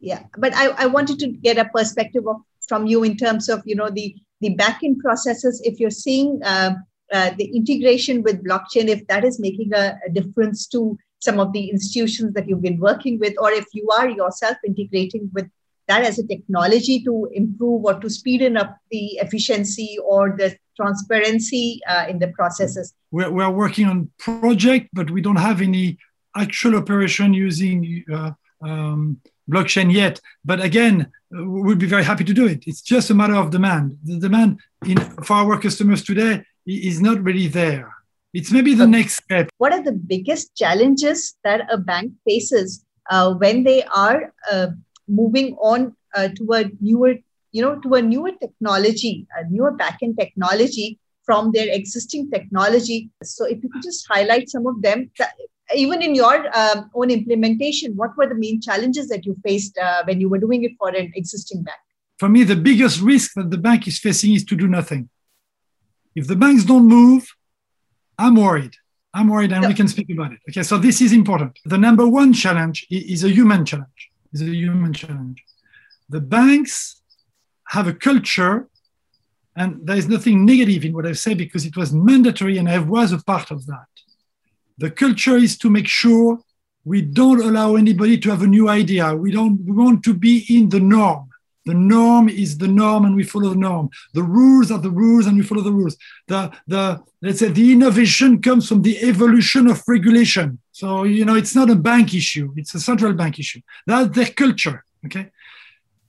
yeah, 0.00 0.22
but 0.36 0.52
I, 0.54 0.68
I 0.84 0.86
wanted 0.86 1.18
to 1.20 1.28
get 1.28 1.58
a 1.58 1.64
perspective 1.64 2.26
of 2.26 2.36
from 2.68 2.86
you 2.86 3.02
in 3.02 3.16
terms 3.16 3.48
of 3.48 3.62
you 3.64 3.74
know 3.74 3.90
the 3.90 4.14
the 4.40 4.54
backend 4.54 4.98
processes. 4.98 5.60
If 5.64 5.80
you're 5.80 5.90
seeing 5.90 6.40
um, 6.44 6.84
uh, 7.12 7.30
the 7.38 7.44
integration 7.56 8.22
with 8.22 8.44
blockchain, 8.44 8.88
if 8.88 9.06
that 9.06 9.24
is 9.24 9.40
making 9.40 9.72
a, 9.74 9.98
a, 10.06 10.10
difference 10.10 10.66
to 10.66 10.98
some 11.20 11.40
of 11.40 11.52
the 11.52 11.70
institutions 11.70 12.34
that 12.34 12.48
you've 12.48 12.62
been 12.62 12.78
working 12.78 13.18
with, 13.18 13.34
or 13.38 13.50
if 13.50 13.64
you 13.72 13.88
are 13.90 14.08
yourself 14.08 14.56
integrating 14.64 15.30
with 15.32 15.48
that 15.86 16.04
as 16.04 16.18
a 16.18 16.26
technology 16.26 17.02
to 17.02 17.28
improve 17.32 17.84
or 17.84 17.94
to 17.94 18.08
speeden 18.08 18.58
up 18.58 18.76
the 18.90 19.18
efficiency 19.22 19.98
or 20.04 20.36
the 20.36 20.54
transparency 20.76 21.80
uh, 21.88 22.04
in 22.08 22.18
the 22.18 22.28
processes. 22.28 22.94
We're, 23.10 23.30
we're 23.30 23.50
working 23.50 23.86
on 23.86 24.10
project, 24.18 24.90
but 24.92 25.10
we 25.10 25.22
don't 25.22 25.36
have 25.36 25.62
any 25.62 25.98
actual 26.36 26.76
operation 26.76 27.32
using 27.32 28.04
uh, 28.12 28.32
um, 28.62 29.20
blockchain 29.50 29.92
yet. 29.92 30.20
But 30.44 30.60
again, 30.60 31.10
we'll 31.30 31.76
be 31.76 31.86
very 31.86 32.04
happy 32.04 32.24
to 32.24 32.34
do 32.34 32.46
it. 32.46 32.64
It's 32.66 32.82
just 32.82 33.10
a 33.10 33.14
matter 33.14 33.34
of 33.34 33.50
demand. 33.50 33.98
The 34.04 34.18
demand 34.18 34.60
in, 34.86 34.98
for 35.24 35.34
our 35.34 35.58
customers 35.58 36.04
today 36.04 36.44
is 36.68 37.00
not 37.00 37.22
really 37.22 37.48
there. 37.48 37.92
It's 38.34 38.52
maybe 38.52 38.74
the 38.74 38.86
next 38.86 39.22
step. 39.24 39.48
What 39.56 39.72
are 39.72 39.82
the 39.82 39.92
biggest 39.92 40.54
challenges 40.54 41.36
that 41.42 41.62
a 41.70 41.78
bank 41.78 42.12
faces 42.26 42.84
uh, 43.10 43.34
when 43.34 43.64
they 43.64 43.82
are 43.84 44.34
uh, 44.50 44.68
moving 45.08 45.54
on 45.54 45.96
uh, 46.14 46.28
to 46.36 46.52
a 46.52 46.64
newer, 46.80 47.14
you 47.52 47.62
know, 47.62 47.78
to 47.80 47.94
a 47.94 48.02
newer 48.02 48.32
technology, 48.40 49.26
a 49.36 49.48
newer 49.50 49.72
backend 49.72 50.18
technology 50.18 50.98
from 51.24 51.52
their 51.52 51.68
existing 51.72 52.30
technology? 52.30 53.10
So, 53.22 53.46
if 53.46 53.62
you 53.62 53.70
could 53.70 53.82
just 53.82 54.06
highlight 54.10 54.50
some 54.50 54.66
of 54.66 54.82
them, 54.82 55.10
that, 55.18 55.32
even 55.74 56.02
in 56.02 56.14
your 56.14 56.46
um, 56.56 56.90
own 56.94 57.10
implementation, 57.10 57.96
what 57.96 58.16
were 58.16 58.26
the 58.26 58.34
main 58.34 58.60
challenges 58.60 59.08
that 59.08 59.24
you 59.26 59.36
faced 59.44 59.76
uh, 59.78 60.02
when 60.06 60.20
you 60.20 60.28
were 60.28 60.38
doing 60.38 60.64
it 60.64 60.72
for 60.78 60.88
an 60.90 61.12
existing 61.14 61.62
bank? 61.62 61.78
For 62.18 62.28
me, 62.28 62.44
the 62.44 62.56
biggest 62.56 63.00
risk 63.00 63.32
that 63.36 63.50
the 63.50 63.58
bank 63.58 63.86
is 63.86 63.98
facing 63.98 64.34
is 64.34 64.44
to 64.46 64.56
do 64.56 64.66
nothing. 64.66 65.08
If 66.18 66.26
the 66.26 66.34
banks 66.34 66.64
don't 66.64 66.88
move, 66.88 67.22
I'm 68.18 68.34
worried. 68.34 68.74
I'm 69.14 69.28
worried, 69.28 69.52
and 69.52 69.66
we 69.70 69.74
can 69.80 69.86
speak 69.86 70.10
about 70.10 70.32
it. 70.32 70.40
Okay, 70.48 70.64
so 70.64 70.76
this 70.76 71.00
is 71.00 71.12
important. 71.12 71.52
The 71.64 71.78
number 71.78 72.06
one 72.20 72.32
challenge 72.32 72.86
is 72.90 73.22
a 73.22 73.30
human 73.38 73.64
challenge. 73.64 74.00
Is 74.32 74.42
a 74.42 74.54
human 74.64 74.92
challenge. 74.92 75.38
The 76.08 76.20
banks 76.20 76.74
have 77.74 77.86
a 77.86 77.92
culture, 78.08 78.68
and 79.54 79.68
there 79.86 79.96
is 80.02 80.08
nothing 80.08 80.44
negative 80.44 80.84
in 80.84 80.92
what 80.92 81.06
I 81.06 81.12
say 81.12 81.34
because 81.34 81.64
it 81.64 81.76
was 81.76 81.92
mandatory, 81.92 82.58
and 82.58 82.68
I 82.68 82.78
was 82.80 83.12
a 83.12 83.22
part 83.32 83.52
of 83.52 83.66
that. 83.66 83.92
The 84.76 84.90
culture 84.90 85.36
is 85.36 85.56
to 85.58 85.70
make 85.70 85.86
sure 85.86 86.40
we 86.84 87.00
don't 87.02 87.42
allow 87.48 87.76
anybody 87.76 88.18
to 88.18 88.30
have 88.30 88.42
a 88.42 88.52
new 88.56 88.68
idea. 88.68 89.14
We 89.14 89.30
don't. 89.30 89.56
We 89.64 89.72
want 89.84 90.02
to 90.08 90.14
be 90.14 90.34
in 90.56 90.68
the 90.68 90.80
norm. 90.80 91.27
The 91.68 91.74
norm 91.74 92.30
is 92.30 92.56
the 92.56 92.66
norm 92.66 93.04
and 93.04 93.14
we 93.14 93.24
follow 93.24 93.50
the 93.50 93.62
norm. 93.68 93.90
The 94.14 94.22
rules 94.22 94.70
are 94.70 94.78
the 94.78 94.90
rules 94.90 95.26
and 95.26 95.36
we 95.36 95.42
follow 95.42 95.60
the 95.60 95.76
rules. 95.80 95.98
The, 96.26 96.50
the, 96.66 97.02
let's 97.20 97.40
say 97.40 97.48
the 97.48 97.72
innovation 97.72 98.40
comes 98.40 98.66
from 98.66 98.80
the 98.80 98.96
evolution 99.06 99.66
of 99.66 99.82
regulation. 99.86 100.60
So, 100.72 101.04
you 101.04 101.26
know, 101.26 101.34
it's 101.34 101.54
not 101.54 101.68
a 101.68 101.76
bank 101.76 102.14
issue. 102.14 102.54
It's 102.56 102.74
a 102.74 102.80
central 102.80 103.12
bank 103.12 103.38
issue. 103.38 103.60
That's 103.86 104.16
their 104.16 104.30
culture. 104.42 104.82
Okay. 105.04 105.26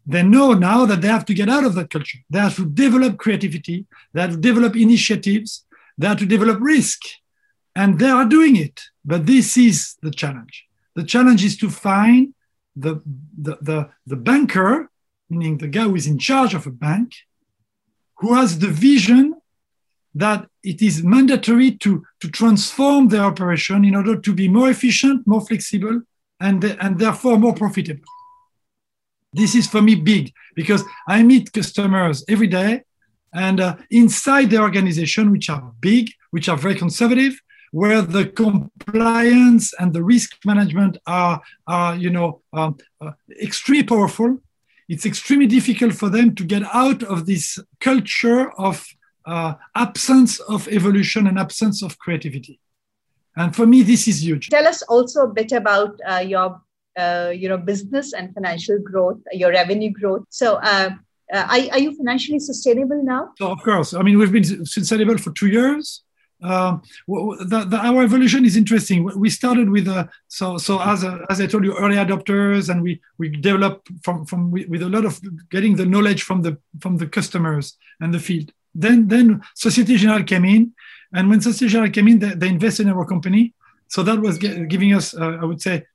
They 0.06 0.24
know 0.24 0.54
now 0.54 0.86
that 0.86 1.02
they 1.02 1.10
have 1.10 1.26
to 1.26 1.34
get 1.34 1.50
out 1.50 1.65
of 1.65 1.76
that 1.76 1.89
culture. 1.89 2.19
They 2.30 2.39
have 2.39 2.56
to 2.56 2.65
develop 2.65 3.17
creativity. 3.17 3.86
They 4.13 4.22
have 4.22 4.32
to 4.32 4.38
develop 4.38 4.78
initiatives. 4.78 5.65
They 5.98 6.08
have 6.08 6.19
to 6.19 6.26
develop 6.26 6.62
risk. 6.62 7.02
And 7.76 8.00
they 8.00 8.10
are 8.10 8.24
doing 8.24 8.56
it. 8.56 8.80
But 9.04 9.26
this 9.26 9.58
is 9.58 9.98
the 10.02 10.12
challenge. 10.12 10.67
The 10.95 11.04
challenge 11.04 11.43
is 11.43 11.58
to 11.58 11.69
find 11.69 12.34
the, 12.78 13.02
the, 13.38 13.58
the, 13.60 13.89
the 14.08 14.15
banker 14.15 14.88
meaning 15.30 15.58
the 15.58 15.68
guy 15.68 15.84
who 15.84 15.96
is 15.96 16.08
in 16.08 16.18
charge 16.18 16.54
of 16.54 16.65
a 16.65 16.72
bank, 16.72 17.13
who 18.18 18.34
has 18.34 18.60
the 18.60 18.68
vision 18.68 19.36
that 20.15 20.48
it 20.63 20.82
is 20.82 21.04
mandatory 21.04 21.72
to, 21.72 22.04
to 22.20 22.30
transform 22.30 23.08
their 23.08 23.24
operation 23.24 23.86
in 23.86 23.96
order 23.96 24.20
to 24.20 24.34
be 24.34 24.48
more 24.48 24.70
efficient, 24.70 25.26
more 25.28 25.42
flexible, 25.42 26.02
and, 26.39 26.63
and 26.63 27.00
therefore 27.00 27.38
more 27.38 27.54
profitable. 27.54 28.04
This 29.32 29.54
is 29.56 29.68
for 29.68 29.82
me 29.82 29.96
big 29.96 30.34
because 30.56 30.84
I 31.08 31.22
meet 31.24 31.54
customers 31.54 32.26
every 32.28 32.48
day 32.48 32.84
and 33.34 33.60
uh, 33.60 33.76
inside 33.92 34.50
the 34.50 34.60
organization, 34.60 35.32
which 35.32 35.50
are 35.50 35.72
big, 35.80 36.10
which 36.32 36.50
are 36.50 36.58
very 36.58 36.76
conservative, 36.76 37.39
where 37.72 38.02
the 38.02 38.26
compliance 38.26 39.74
and 39.80 39.94
the 39.94 40.04
risk 40.04 40.36
management 40.44 40.98
are, 41.06 41.42
are 41.68 41.96
you 41.96 42.10
know, 42.10 42.42
um, 42.54 42.78
uh, 43.00 43.12
extremely 43.39 43.84
powerful. 43.84 44.39
It's 44.89 45.06
extremely 45.06 45.45
difficult 45.45 45.93
for 45.93 46.10
them 46.10 46.36
to 46.36 46.43
get 46.43 46.63
out 46.73 47.04
of 47.04 47.28
this 47.28 47.60
culture 47.80 48.52
of 48.60 48.86
uh, 49.25 49.54
absence 49.75 50.39
of 50.39 50.67
evolution 50.67 51.28
and 51.28 51.38
absence 51.38 51.84
of 51.84 51.99
creativity. 51.99 52.60
And 53.38 53.56
for 53.56 53.67
me, 53.67 53.84
this 53.84 54.08
is 54.08 54.23
huge. 54.23 54.49
Tell 54.49 54.67
us 54.67 54.82
also 54.84 55.25
a 55.25 55.28
bit 55.28 55.52
about 55.52 55.99
uh, 56.10 56.17
your, 56.17 56.60
uh, 56.97 57.32
you 57.34 57.47
know, 57.47 57.58
business 57.58 58.13
and 58.13 58.34
financial 58.34 58.80
growth, 58.80 59.19
your 59.32 59.52
revenue 59.52 59.91
growth. 59.91 60.23
So, 60.30 60.56
uh, 60.56 60.89
uh, 61.32 61.38
are, 61.38 61.73
are 61.73 61.80
you 61.80 61.95
financially 61.95 62.39
sustainable 62.39 63.04
now? 63.04 63.30
So, 63.38 63.52
of 63.52 63.62
course. 63.62 63.93
I 63.93 64.02
mean, 64.02 64.17
we've 64.17 64.32
been 64.32 64.65
sustainable 64.65 65.19
for 65.19 65.32
two 65.32 65.47
years. 65.47 66.02
Um, 66.41 66.82
the, 67.08 67.65
the, 67.67 67.78
our 67.78 68.04
evolution 68.04 68.45
is 68.45 68.56
interesting. 68.56 69.04
We 69.17 69.30
started 69.30 69.69
with 69.69 69.88
a, 69.88 70.10
so 70.28 70.58
so 70.58 70.80
as 70.82 71.04
a, 71.04 71.25
as 71.30 71.41
I 71.41 71.47
told 71.47 71.65
you, 71.65 71.75
early 71.75 71.95
adopters, 71.95 72.69
and 72.69 72.82
we 72.82 73.02
we 73.17 73.30
developed 73.30 73.89
from 74.04 74.25
from 74.25 74.52
with 74.52 74.82
a 74.82 74.89
lot 74.89 75.06
of 75.06 75.19
getting 75.49 75.75
the 75.75 75.86
knowledge 75.86 76.23
from 76.23 76.41
the 76.41 76.58
from 76.80 76.97
the 76.97 77.08
customers 77.08 77.78
and 77.99 78.13
the 78.13 78.19
field. 78.19 78.54
Then 78.73 79.08
then 79.08 79.41
Societe 79.56 79.97
Generale 79.97 80.23
came 80.23 80.45
in, 80.45 80.73
and 81.12 81.30
when 81.30 81.41
Societe 81.41 81.71
Generale 81.71 81.91
came 81.91 82.08
in, 82.08 82.19
they, 82.19 82.34
they 82.36 82.47
invested 82.47 82.88
in 82.88 82.93
our 82.93 83.06
company. 83.06 83.54
So 83.88 84.04
that 84.04 84.19
was 84.19 84.38
giving 84.38 84.93
us, 84.93 85.15
uh, 85.15 85.39
I 85.41 85.45
would 85.45 85.62
say, 85.62 85.86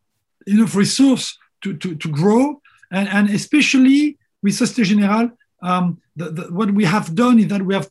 enough 0.47 0.75
resource 0.75 1.39
to 1.63 1.75
to, 1.77 1.95
to 1.95 2.09
grow, 2.11 2.61
and 2.91 3.09
and 3.09 3.31
especially 3.31 4.19
with 4.43 4.55
Societe 4.55 4.91
Generale, 4.91 5.31
um, 5.65 6.01
the, 6.15 6.31
the, 6.31 6.43
what 6.53 6.71
we 6.71 6.85
have 6.85 7.15
done 7.15 7.39
is 7.39 7.49
that 7.49 7.63
we 7.63 7.75
have 7.75 7.91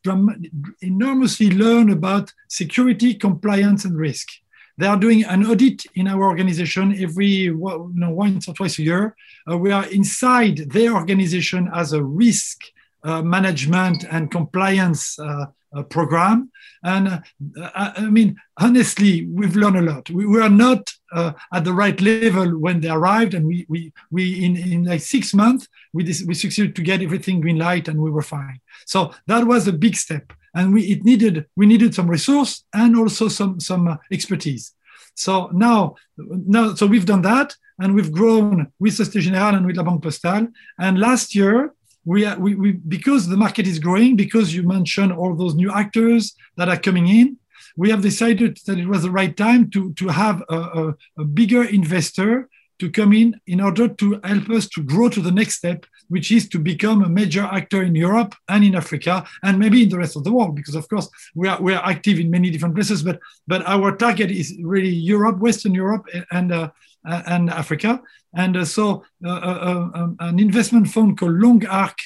enormously 0.81 1.49
learned 1.49 1.91
about 1.91 2.31
security, 2.47 3.15
compliance, 3.15 3.83
and 3.83 3.97
risk. 3.97 4.29
They 4.77 4.85
are 4.87 4.97
doing 4.97 5.23
an 5.23 5.45
audit 5.45 5.85
in 5.95 6.07
our 6.07 6.23
organization 6.23 6.95
every 7.01 7.27
you 7.27 7.91
know, 7.95 8.11
once 8.11 8.47
or 8.47 8.53
twice 8.53 8.77
a 8.79 8.83
year. 8.83 9.15
Uh, 9.49 9.57
we 9.57 9.71
are 9.71 9.85
inside 9.87 10.57
their 10.69 10.93
organization 10.93 11.69
as 11.73 11.93
a 11.93 12.03
risk 12.03 12.61
uh, 13.03 13.21
management 13.21 14.05
and 14.09 14.31
compliance 14.31 15.19
uh, 15.19 15.47
program. 15.81 16.51
And 16.83 17.07
uh, 17.07 17.19
I, 17.57 17.93
I, 17.97 18.09
mean, 18.09 18.35
honestly, 18.59 19.25
we've 19.25 19.55
learned 19.55 19.77
a 19.77 19.81
lot. 19.81 20.09
We, 20.09 20.25
we 20.27 20.39
are 20.39 20.49
not 20.49 20.91
uh, 21.11 21.33
at 21.51 21.63
the 21.63 21.73
right 21.73 21.99
level 21.99 22.59
when 22.59 22.81
they 22.81 22.89
arrived, 22.89 23.33
and 23.33 23.47
we 23.47 23.65
we 23.69 23.93
we 24.11 24.45
in, 24.45 24.55
in 24.57 24.83
like 24.83 25.01
six 25.01 25.33
months 25.33 25.67
we 25.93 26.03
we 26.27 26.33
succeeded 26.33 26.75
to 26.75 26.81
get 26.81 27.01
everything 27.01 27.41
green 27.41 27.57
light, 27.57 27.87
and 27.87 27.99
we 27.99 28.11
were 28.11 28.21
fine. 28.21 28.59
So 28.85 29.13
that 29.27 29.47
was 29.47 29.67
a 29.67 29.73
big 29.73 29.95
step, 29.95 30.33
and 30.53 30.73
we 30.73 30.83
it 30.83 31.03
needed 31.03 31.45
we 31.55 31.65
needed 31.65 31.95
some 31.95 32.09
resource 32.09 32.63
and 32.73 32.95
also 32.95 33.27
some 33.27 33.59
some 33.59 33.87
uh, 33.87 33.97
expertise. 34.11 34.73
So 35.15 35.49
now 35.53 35.95
now 36.17 36.75
so 36.75 36.85
we've 36.85 37.05
done 37.05 37.21
that, 37.23 37.55
and 37.79 37.95
we've 37.95 38.11
grown 38.11 38.71
with 38.79 38.93
Société 38.93 39.21
Générale 39.21 39.57
and 39.57 39.65
with 39.65 39.77
La 39.77 39.83
Banque 39.83 40.03
Postale. 40.03 40.51
And 40.77 40.99
last 40.99 41.35
year 41.35 41.73
we, 42.05 42.25
are, 42.25 42.37
we, 42.37 42.55
we 42.55 42.71
because 42.73 43.27
the 43.27 43.37
market 43.37 43.67
is 43.67 43.79
growing, 43.79 44.15
because 44.15 44.53
you 44.53 44.63
mentioned 44.63 45.11
all 45.11 45.35
those 45.35 45.55
new 45.55 45.71
actors 45.71 46.35
that 46.57 46.69
are 46.69 46.77
coming 46.77 47.07
in, 47.07 47.37
we 47.77 47.89
have 47.89 48.01
decided 48.01 48.59
that 48.65 48.77
it 48.77 48.87
was 48.87 49.03
the 49.03 49.11
right 49.11 49.35
time 49.35 49.69
to, 49.71 49.93
to 49.93 50.07
have 50.09 50.43
a, 50.49 50.55
a, 50.55 50.95
a 51.19 51.25
bigger 51.25 51.63
investor 51.63 52.49
to 52.79 52.89
come 52.89 53.13
in 53.13 53.39
in 53.47 53.61
order 53.61 53.87
to 53.87 54.19
help 54.23 54.49
us 54.49 54.67
to 54.67 54.83
grow 54.83 55.07
to 55.07 55.21
the 55.21 55.31
next 55.31 55.55
step, 55.55 55.85
which 56.09 56.31
is 56.31 56.49
to 56.49 56.59
become 56.59 57.03
a 57.03 57.09
major 57.09 57.43
actor 57.43 57.83
in 57.83 57.95
Europe 57.95 58.35
and 58.49 58.63
in 58.63 58.75
Africa 58.75 59.25
and 59.43 59.57
maybe 59.57 59.83
in 59.83 59.89
the 59.89 59.97
rest 59.97 60.15
of 60.15 60.23
the 60.23 60.31
world, 60.31 60.55
because 60.55 60.75
of 60.75 60.87
course 60.89 61.07
we 61.35 61.47
are, 61.47 61.61
we 61.61 61.73
are 61.73 61.85
active 61.87 62.19
in 62.19 62.29
many 62.29 62.49
different 62.49 62.75
places, 62.75 63.01
but, 63.01 63.19
but 63.47 63.65
our 63.67 63.95
target 63.95 64.31
is 64.31 64.57
really 64.61 64.89
Europe, 64.89 65.39
Western 65.39 65.73
Europe, 65.73 66.05
and, 66.31 66.51
uh, 66.51 66.69
and 67.05 67.49
Africa. 67.49 68.01
And 68.35 68.57
uh, 68.57 68.65
so 68.65 69.03
uh, 69.25 69.29
uh, 69.29 69.89
um, 69.93 70.15
an 70.19 70.39
investment 70.39 70.87
fund 70.87 71.17
called 71.17 71.33
Long 71.33 71.65
Arc 71.65 71.97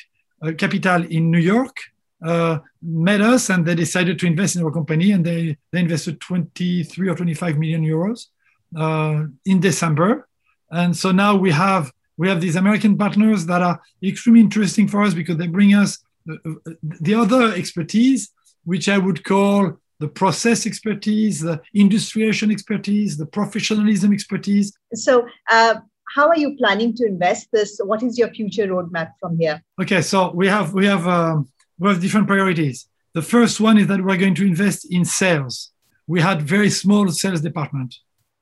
Capital 0.57 1.03
in 1.05 1.31
New 1.31 1.39
York 1.39 1.75
met 2.81 3.21
us 3.21 3.49
and 3.49 3.65
they 3.65 3.75
decided 3.75 4.19
to 4.19 4.27
invest 4.27 4.55
in 4.55 4.63
our 4.63 4.71
company 4.71 5.11
and 5.11 5.25
they, 5.25 5.57
they 5.71 5.79
invested 5.79 6.19
23 6.21 7.09
or 7.09 7.15
25 7.15 7.57
million 7.57 7.83
euros 7.83 8.27
in 9.45 9.59
December. 9.59 10.27
And 10.69 10.95
so 10.95 11.11
now 11.11 11.35
we 11.35 11.51
have 11.51 11.91
we 12.19 12.27
have 12.27 12.41
these 12.41 12.55
American 12.55 12.97
partners 12.97 13.45
that 13.45 13.61
are 13.61 13.79
extremely 14.03 14.41
interesting 14.41 14.87
for 14.87 15.03
us 15.03 15.13
because 15.13 15.37
they 15.37 15.45
bring 15.45 15.75
us 15.75 15.99
the 16.25 17.13
other 17.13 17.53
expertise, 17.53 18.31
which 18.65 18.89
I 18.89 18.97
would 18.97 19.23
call 19.23 19.79
the 19.99 20.07
process 20.07 20.65
expertise, 20.65 21.41
the 21.41 21.61
industrialization 21.73 22.51
expertise, 22.51 23.17
the 23.17 23.25
professionalism 23.25 24.13
expertise. 24.13 24.71
So 24.93 25.27
uh, 25.49 25.75
how 26.15 26.27
are 26.27 26.37
you 26.37 26.55
planning 26.57 26.95
to 26.95 27.05
invest 27.05 27.49
this? 27.51 27.79
What 27.83 28.03
is 28.03 28.17
your 28.17 28.29
future 28.29 28.67
roadmap 28.67 29.11
from 29.19 29.37
here? 29.37 29.63
Okay, 29.81 30.01
so 30.01 30.31
we 30.31 30.47
have 30.47 30.73
we 30.73 30.85
have 30.85 31.07
um, 31.07 31.49
we 31.79 31.89
have 31.89 32.01
different 32.01 32.27
priorities. 32.27 32.87
The 33.13 33.21
first 33.21 33.59
one 33.59 33.77
is 33.77 33.87
that 33.87 34.03
we're 34.03 34.17
going 34.17 34.35
to 34.35 34.45
invest 34.45 34.91
in 34.91 35.03
sales. 35.03 35.71
We 36.05 36.21
had 36.21 36.41
very 36.41 36.69
small 36.69 37.09
sales 37.09 37.41
department, 37.41 37.95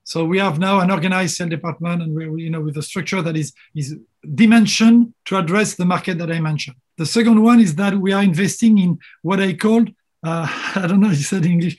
so 0.03 0.23
we 0.25 0.37
have 0.37 0.59
now 0.59 0.81
an 0.81 0.91
organized 0.91 1.35
sales 1.35 1.49
department, 1.49 2.01
and 2.01 2.13
we 2.15 2.43
you 2.43 2.49
know 2.49 2.61
with 2.61 2.77
a 2.77 2.83
structure 2.83 3.21
that 3.21 3.35
is 3.35 3.53
is 3.73 3.95
dimension 4.35 5.13
to 5.25 5.37
address 5.37 5.75
the 5.75 5.85
market 5.85 6.17
that 6.17 6.31
I 6.31 6.39
mentioned. 6.39 6.77
The 6.97 7.05
second 7.05 7.41
one 7.41 7.59
is 7.59 7.75
that 7.75 7.95
we 7.95 8.13
are 8.13 8.23
investing 8.23 8.77
in 8.77 8.99
what 9.21 9.39
I 9.39 9.53
called 9.53 9.89
uh, 10.25 10.47
I 10.83 10.87
don't 10.87 10.99
know 10.99 11.11
if 11.11 11.17
you 11.17 11.23
said 11.23 11.45
English 11.45 11.77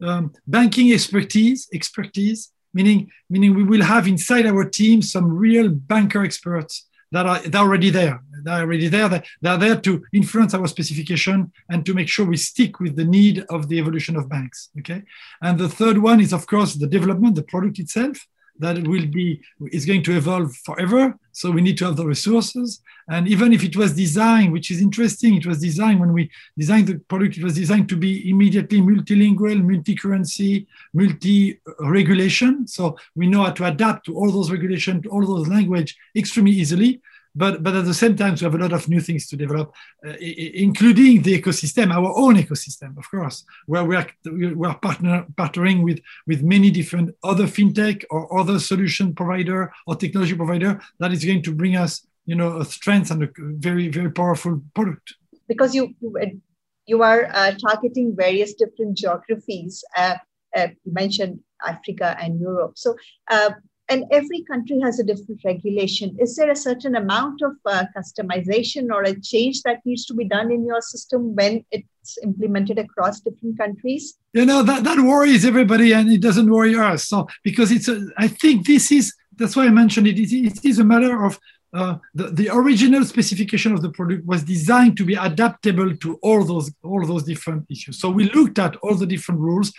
um, 0.00 0.32
banking 0.46 0.92
expertise 0.92 1.68
expertise 1.72 2.52
meaning 2.74 3.10
meaning 3.28 3.54
we 3.54 3.64
will 3.64 3.82
have 3.82 4.06
inside 4.06 4.46
our 4.46 4.64
team 4.64 5.02
some 5.02 5.26
real 5.46 5.68
banker 5.68 6.24
experts 6.24 6.86
that 7.12 7.26
are 7.26 7.40
they're 7.40 7.60
already 7.60 7.90
there. 7.90 8.22
They're 8.42 8.62
already 8.64 8.88
there. 8.88 9.08
They're 9.42 9.58
there 9.58 9.80
to 9.80 10.02
influence 10.12 10.54
our 10.54 10.66
specification 10.66 11.52
and 11.68 11.84
to 11.86 11.94
make 11.94 12.08
sure 12.08 12.26
we 12.26 12.38
stick 12.38 12.80
with 12.80 12.96
the 12.96 13.04
need 13.04 13.44
of 13.50 13.68
the 13.68 13.78
evolution 13.78 14.16
of 14.16 14.28
banks. 14.28 14.70
Okay. 14.80 15.02
And 15.42 15.58
the 15.58 15.68
third 15.68 15.98
one 15.98 16.20
is 16.20 16.32
of 16.32 16.46
course 16.46 16.74
the 16.74 16.86
development, 16.86 17.36
the 17.36 17.42
product 17.42 17.78
itself 17.78 18.26
that 18.58 18.86
will 18.86 19.06
be 19.06 19.40
is 19.70 19.86
going 19.86 20.02
to 20.04 20.16
evolve 20.16 20.54
forever. 20.64 21.18
So 21.32 21.50
we 21.50 21.62
need 21.62 21.78
to 21.78 21.86
have 21.86 21.96
the 21.96 22.06
resources. 22.06 22.82
And 23.08 23.26
even 23.26 23.52
if 23.52 23.64
it 23.64 23.76
was 23.76 23.94
designed, 23.94 24.52
which 24.52 24.70
is 24.70 24.80
interesting, 24.80 25.36
it 25.36 25.46
was 25.46 25.60
designed 25.60 26.00
when 26.00 26.12
we 26.12 26.30
designed 26.56 26.86
the 26.88 26.98
product, 26.98 27.38
it 27.38 27.44
was 27.44 27.54
designed 27.54 27.88
to 27.88 27.96
be 27.96 28.28
immediately 28.28 28.80
multilingual, 28.80 29.62
multi-currency, 29.62 30.66
multi-regulation. 30.92 32.68
So 32.68 32.96
we 33.14 33.26
know 33.26 33.44
how 33.44 33.52
to 33.52 33.64
adapt 33.64 34.06
to 34.06 34.16
all 34.16 34.30
those 34.30 34.50
regulations, 34.50 35.02
to 35.04 35.08
all 35.08 35.26
those 35.26 35.48
language 35.48 35.96
extremely 36.14 36.52
easily 36.52 37.00
but 37.34 37.62
but 37.62 37.74
at 37.74 37.84
the 37.84 37.94
same 37.94 38.16
time 38.16 38.34
we 38.34 38.40
have 38.40 38.54
a 38.54 38.58
lot 38.58 38.72
of 38.72 38.88
new 38.88 39.00
things 39.00 39.26
to 39.26 39.36
develop 39.36 39.74
uh, 40.06 40.12
including 40.20 41.22
the 41.22 41.40
ecosystem 41.40 41.92
our 41.92 42.12
own 42.16 42.36
ecosystem 42.36 42.96
of 42.98 43.10
course 43.10 43.44
where 43.66 43.84
we 43.84 43.96
are 43.96 44.06
we 44.24 44.66
are 44.66 44.78
partner, 44.78 45.26
partnering 45.34 45.82
with 45.82 46.00
with 46.26 46.42
many 46.42 46.70
different 46.70 47.14
other 47.22 47.44
fintech 47.44 48.04
or 48.10 48.38
other 48.38 48.58
solution 48.58 49.14
provider 49.14 49.72
or 49.86 49.96
technology 49.96 50.34
provider 50.34 50.80
that 50.98 51.12
is 51.12 51.24
going 51.24 51.42
to 51.42 51.54
bring 51.54 51.76
us 51.76 52.06
you 52.26 52.34
know 52.34 52.58
a 52.58 52.64
strength 52.64 53.10
and 53.10 53.22
a 53.22 53.28
very 53.38 53.88
very 53.88 54.10
powerful 54.10 54.60
product. 54.74 55.14
Because 55.48 55.74
you 55.74 55.94
you 56.86 57.02
are 57.02 57.28
uh, 57.32 57.52
targeting 57.52 58.14
various 58.16 58.54
different 58.54 58.96
geographies 58.96 59.84
uh, 59.96 60.16
uh 60.56 60.68
you 60.84 60.92
mentioned 60.92 61.40
africa 61.66 62.16
and 62.20 62.40
europe. 62.40 62.72
So 62.76 62.96
uh, 63.30 63.50
and 63.92 64.04
every 64.10 64.42
country 64.50 64.78
has 64.80 64.98
a 64.98 65.04
different 65.04 65.40
regulation. 65.44 66.16
Is 66.18 66.34
there 66.36 66.50
a 66.50 66.56
certain 66.68 66.94
amount 67.02 67.42
of 67.48 67.52
uh, 67.66 67.84
customization 67.96 68.84
or 68.94 69.02
a 69.02 69.14
change 69.20 69.56
that 69.66 69.78
needs 69.84 70.04
to 70.06 70.14
be 70.14 70.26
done 70.36 70.48
in 70.50 70.66
your 70.70 70.80
system 70.80 71.34
when 71.38 71.64
it's 71.70 72.12
implemented 72.28 72.78
across 72.78 73.20
different 73.20 73.58
countries? 73.58 74.04
You 74.32 74.46
know 74.50 74.62
that 74.62 74.84
that 74.88 74.98
worries 75.12 75.44
everybody, 75.52 75.88
and 75.92 76.10
it 76.16 76.22
doesn't 76.28 76.50
worry 76.50 76.74
us. 76.74 77.00
So 77.12 77.28
because 77.48 77.70
it's, 77.76 77.88
a, 77.88 77.96
I 78.16 78.28
think 78.28 78.66
this 78.66 78.90
is 78.98 79.04
that's 79.38 79.56
why 79.56 79.66
I 79.66 79.74
mentioned 79.82 80.06
it. 80.06 80.18
It, 80.18 80.30
it 80.50 80.64
is 80.64 80.78
a 80.78 80.84
matter 80.84 81.24
of 81.28 81.38
uh, 81.74 81.96
the, 82.14 82.26
the 82.40 82.48
original 82.60 83.02
specification 83.04 83.72
of 83.72 83.80
the 83.80 83.90
product 83.90 84.26
was 84.26 84.42
designed 84.42 84.94
to 84.98 85.04
be 85.04 85.14
adaptable 85.14 85.90
to 86.04 86.18
all 86.22 86.44
those 86.44 86.66
all 86.82 87.04
those 87.06 87.24
different 87.32 87.62
issues. 87.74 87.98
So 88.02 88.10
we 88.18 88.24
looked 88.38 88.58
at 88.66 88.76
all 88.82 88.94
the 88.94 89.10
different 89.14 89.40
rules 89.40 89.72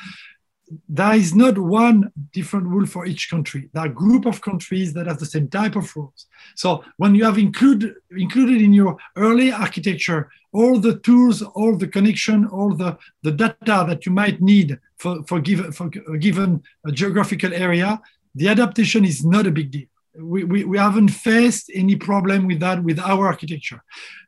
there 0.90 1.14
is 1.14 1.34
not 1.34 1.58
one 1.58 2.12
different 2.32 2.68
rule 2.68 2.86
for 2.86 3.06
each 3.06 3.30
country. 3.30 3.70
There 3.74 3.84
are 3.84 3.90
group 3.90 4.26
of 4.26 4.42
countries 4.42 4.94
that 4.94 5.08
have 5.08 5.20
the 5.20 5.26
same 5.26 5.48
type 5.48 5.76
of 5.76 5.96
rules. 5.96 6.26
So 6.56 6.84
when 6.98 7.16
you 7.16 7.26
have 7.26 7.38
include, 7.38 7.96
included 8.12 8.62
in 8.62 8.74
your 8.74 8.98
early 9.16 9.52
architecture 9.52 10.30
all 10.54 10.80
the 10.80 11.00
tools, 11.00 11.42
all 11.42 11.76
the 11.76 11.88
connection, 11.88 12.46
all 12.46 12.76
the, 12.76 12.98
the 13.24 13.32
data 13.32 13.86
that 13.88 14.06
you 14.06 14.12
might 14.12 14.40
need 14.40 14.80
for, 14.98 15.24
for, 15.24 15.40
give, 15.40 15.76
for 15.76 15.90
a 16.14 16.18
given 16.18 16.62
a 16.86 16.92
geographical 16.92 17.52
area, 17.54 18.00
the 18.36 18.48
adaptation 18.48 19.04
is 19.04 19.26
not 19.26 19.48
a 19.48 19.52
big 19.52 19.72
deal. 19.72 19.88
We, 20.16 20.44
we, 20.44 20.64
we 20.64 20.78
haven't 20.78 21.10
faced 21.10 21.72
any 21.74 21.96
problem 21.96 22.46
with 22.46 22.60
that 22.60 22.84
with 22.84 23.00
our 23.00 23.26
architecture. 23.26 23.82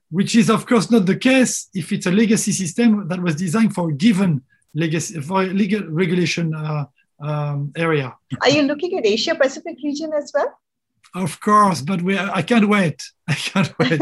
which 0.10 0.36
is 0.36 0.50
of 0.50 0.66
course 0.66 0.91
not 0.91 1.06
the 1.06 1.18
case 1.18 1.70
if 1.74 1.91
it's 1.91 2.06
a 2.06 2.12
legacy 2.12 2.52
system 2.52 3.08
that 3.08 3.22
was 3.22 3.36
designed 3.36 3.74
for 3.74 3.89
a 3.89 3.93
given 3.93 4.41
legacy 4.76 5.19
for 5.21 5.43
legal 5.43 5.84
regulation 5.88 6.53
uh, 6.53 6.86
um, 7.19 7.71
area. 7.76 8.15
Are 8.41 8.49
you 8.49 8.63
looking 8.63 8.97
at 8.97 9.05
Asia 9.05 9.36
Pacific 9.36 9.78
region 9.84 10.11
as 10.13 10.32
well? 10.34 10.59
Of 11.15 11.39
course, 11.39 11.82
but 11.82 12.01
we 12.01 12.17
I 12.19 12.41
can't 12.41 12.67
wait. 12.67 13.01
I 13.28 13.34
can't 13.34 13.73
wait. 13.80 14.01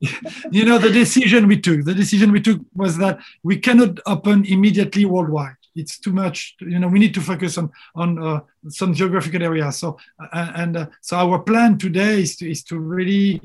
you 0.50 0.64
know 0.64 0.78
the 0.78 0.90
decision 0.90 1.46
we 1.46 1.60
took. 1.60 1.84
The 1.84 1.94
decision 1.94 2.30
we 2.30 2.40
took 2.40 2.60
was 2.74 2.98
that 2.98 3.20
we 3.42 3.56
cannot 3.56 4.00
open 4.06 4.44
immediately 4.44 5.04
worldwide. 5.06 5.56
It's 5.74 5.98
too 5.98 6.12
much. 6.12 6.54
You 6.60 6.78
know, 6.78 6.88
we 6.88 6.98
need 6.98 7.14
to 7.14 7.22
focus 7.22 7.56
on 7.56 7.70
on 7.94 8.22
uh, 8.22 8.40
some 8.68 8.92
geographical 8.92 9.42
areas. 9.42 9.76
So 9.76 9.96
uh, 10.20 10.52
and 10.54 10.76
uh, 10.76 10.86
so 11.00 11.16
our 11.16 11.38
plan 11.38 11.78
today 11.78 12.20
is 12.20 12.36
to 12.36 12.50
is 12.50 12.62
to 12.64 12.78
really 12.78 13.40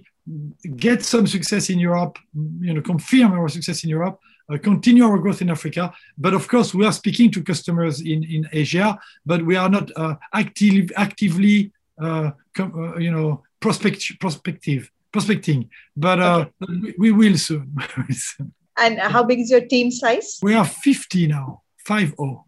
get 0.76 1.06
some 1.06 1.28
success 1.28 1.70
in 1.70 1.80
Europe. 1.80 2.20
You 2.60 2.74
know, 2.74 2.82
confirm 2.82 3.32
our 3.32 3.48
success 3.48 3.86
in 3.86 3.90
Europe 3.90 4.20
continue 4.56 5.04
our 5.04 5.18
growth 5.18 5.42
in 5.42 5.50
Africa. 5.50 5.94
But 6.18 6.34
of 6.34 6.48
course, 6.48 6.74
we 6.74 6.86
are 6.86 6.94
speaking 6.94 7.32
to 7.32 7.44
customers 7.44 8.02
in, 8.02 8.24
in 8.24 8.48
Asia, 8.52 8.98
but 9.26 9.46
we 9.46 9.56
are 9.56 9.70
not 9.70 9.92
uh, 9.96 10.16
active, 10.34 10.92
actively, 10.96 11.72
uh, 12.02 12.32
com- 12.56 12.74
uh, 12.74 12.98
you 12.98 13.12
know, 13.12 13.44
prospect, 13.60 14.20
prospective, 14.20 14.90
prospecting. 15.12 15.70
But 15.96 16.20
uh, 16.20 16.46
okay. 16.62 16.94
we, 16.98 17.12
we, 17.12 17.30
will 17.30 17.38
soon. 17.38 17.76
and 18.78 19.00
how 19.00 19.24
big 19.24 19.40
is 19.40 19.52
your 19.52 19.66
team 19.66 19.92
size? 19.92 20.40
We 20.42 20.56
are 20.56 20.66
50 20.66 21.28
now, 21.28 21.64
5 21.86 22.16
0. 22.18 22.46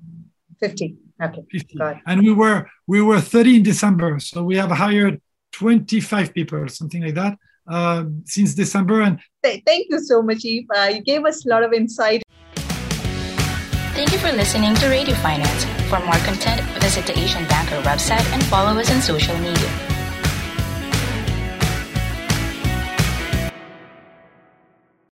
50. 0.59 0.95
Okay. 1.21 1.43
50. 1.51 1.77
And 2.07 2.21
we 2.23 2.31
were 2.31 2.69
we 2.87 3.01
were 3.01 3.19
30 3.19 3.57
in 3.57 3.63
December, 3.63 4.19
so 4.19 4.43
we 4.43 4.55
have 4.55 4.71
hired 4.71 5.21
25 5.51 6.33
people, 6.33 6.65
something 6.69 7.01
like 7.01 7.15
that 7.15 7.37
uh, 7.69 8.05
since 8.25 8.53
December. 8.53 9.01
And 9.01 9.19
thank 9.43 9.87
you 9.89 9.99
so 9.99 10.21
much, 10.21 10.43
Yves. 10.43 10.67
Uh, 10.75 10.89
you 10.95 11.01
gave 11.01 11.25
us 11.25 11.45
a 11.45 11.49
lot 11.49 11.63
of 11.63 11.73
insight. 11.73 12.23
Thank 13.93 14.11
you 14.13 14.19
for 14.19 14.31
listening 14.31 14.75
to 14.75 14.87
Radio 14.87 15.15
Finance. 15.15 15.65
For 15.89 15.99
more 15.99 16.19
content, 16.23 16.61
visit 16.79 17.05
the 17.05 17.17
Asian 17.19 17.45
Banker 17.47 17.81
website 17.81 18.25
and 18.33 18.43
follow 18.45 18.79
us 18.79 18.91
on 18.91 19.01
social 19.01 19.37
media. 19.37 19.88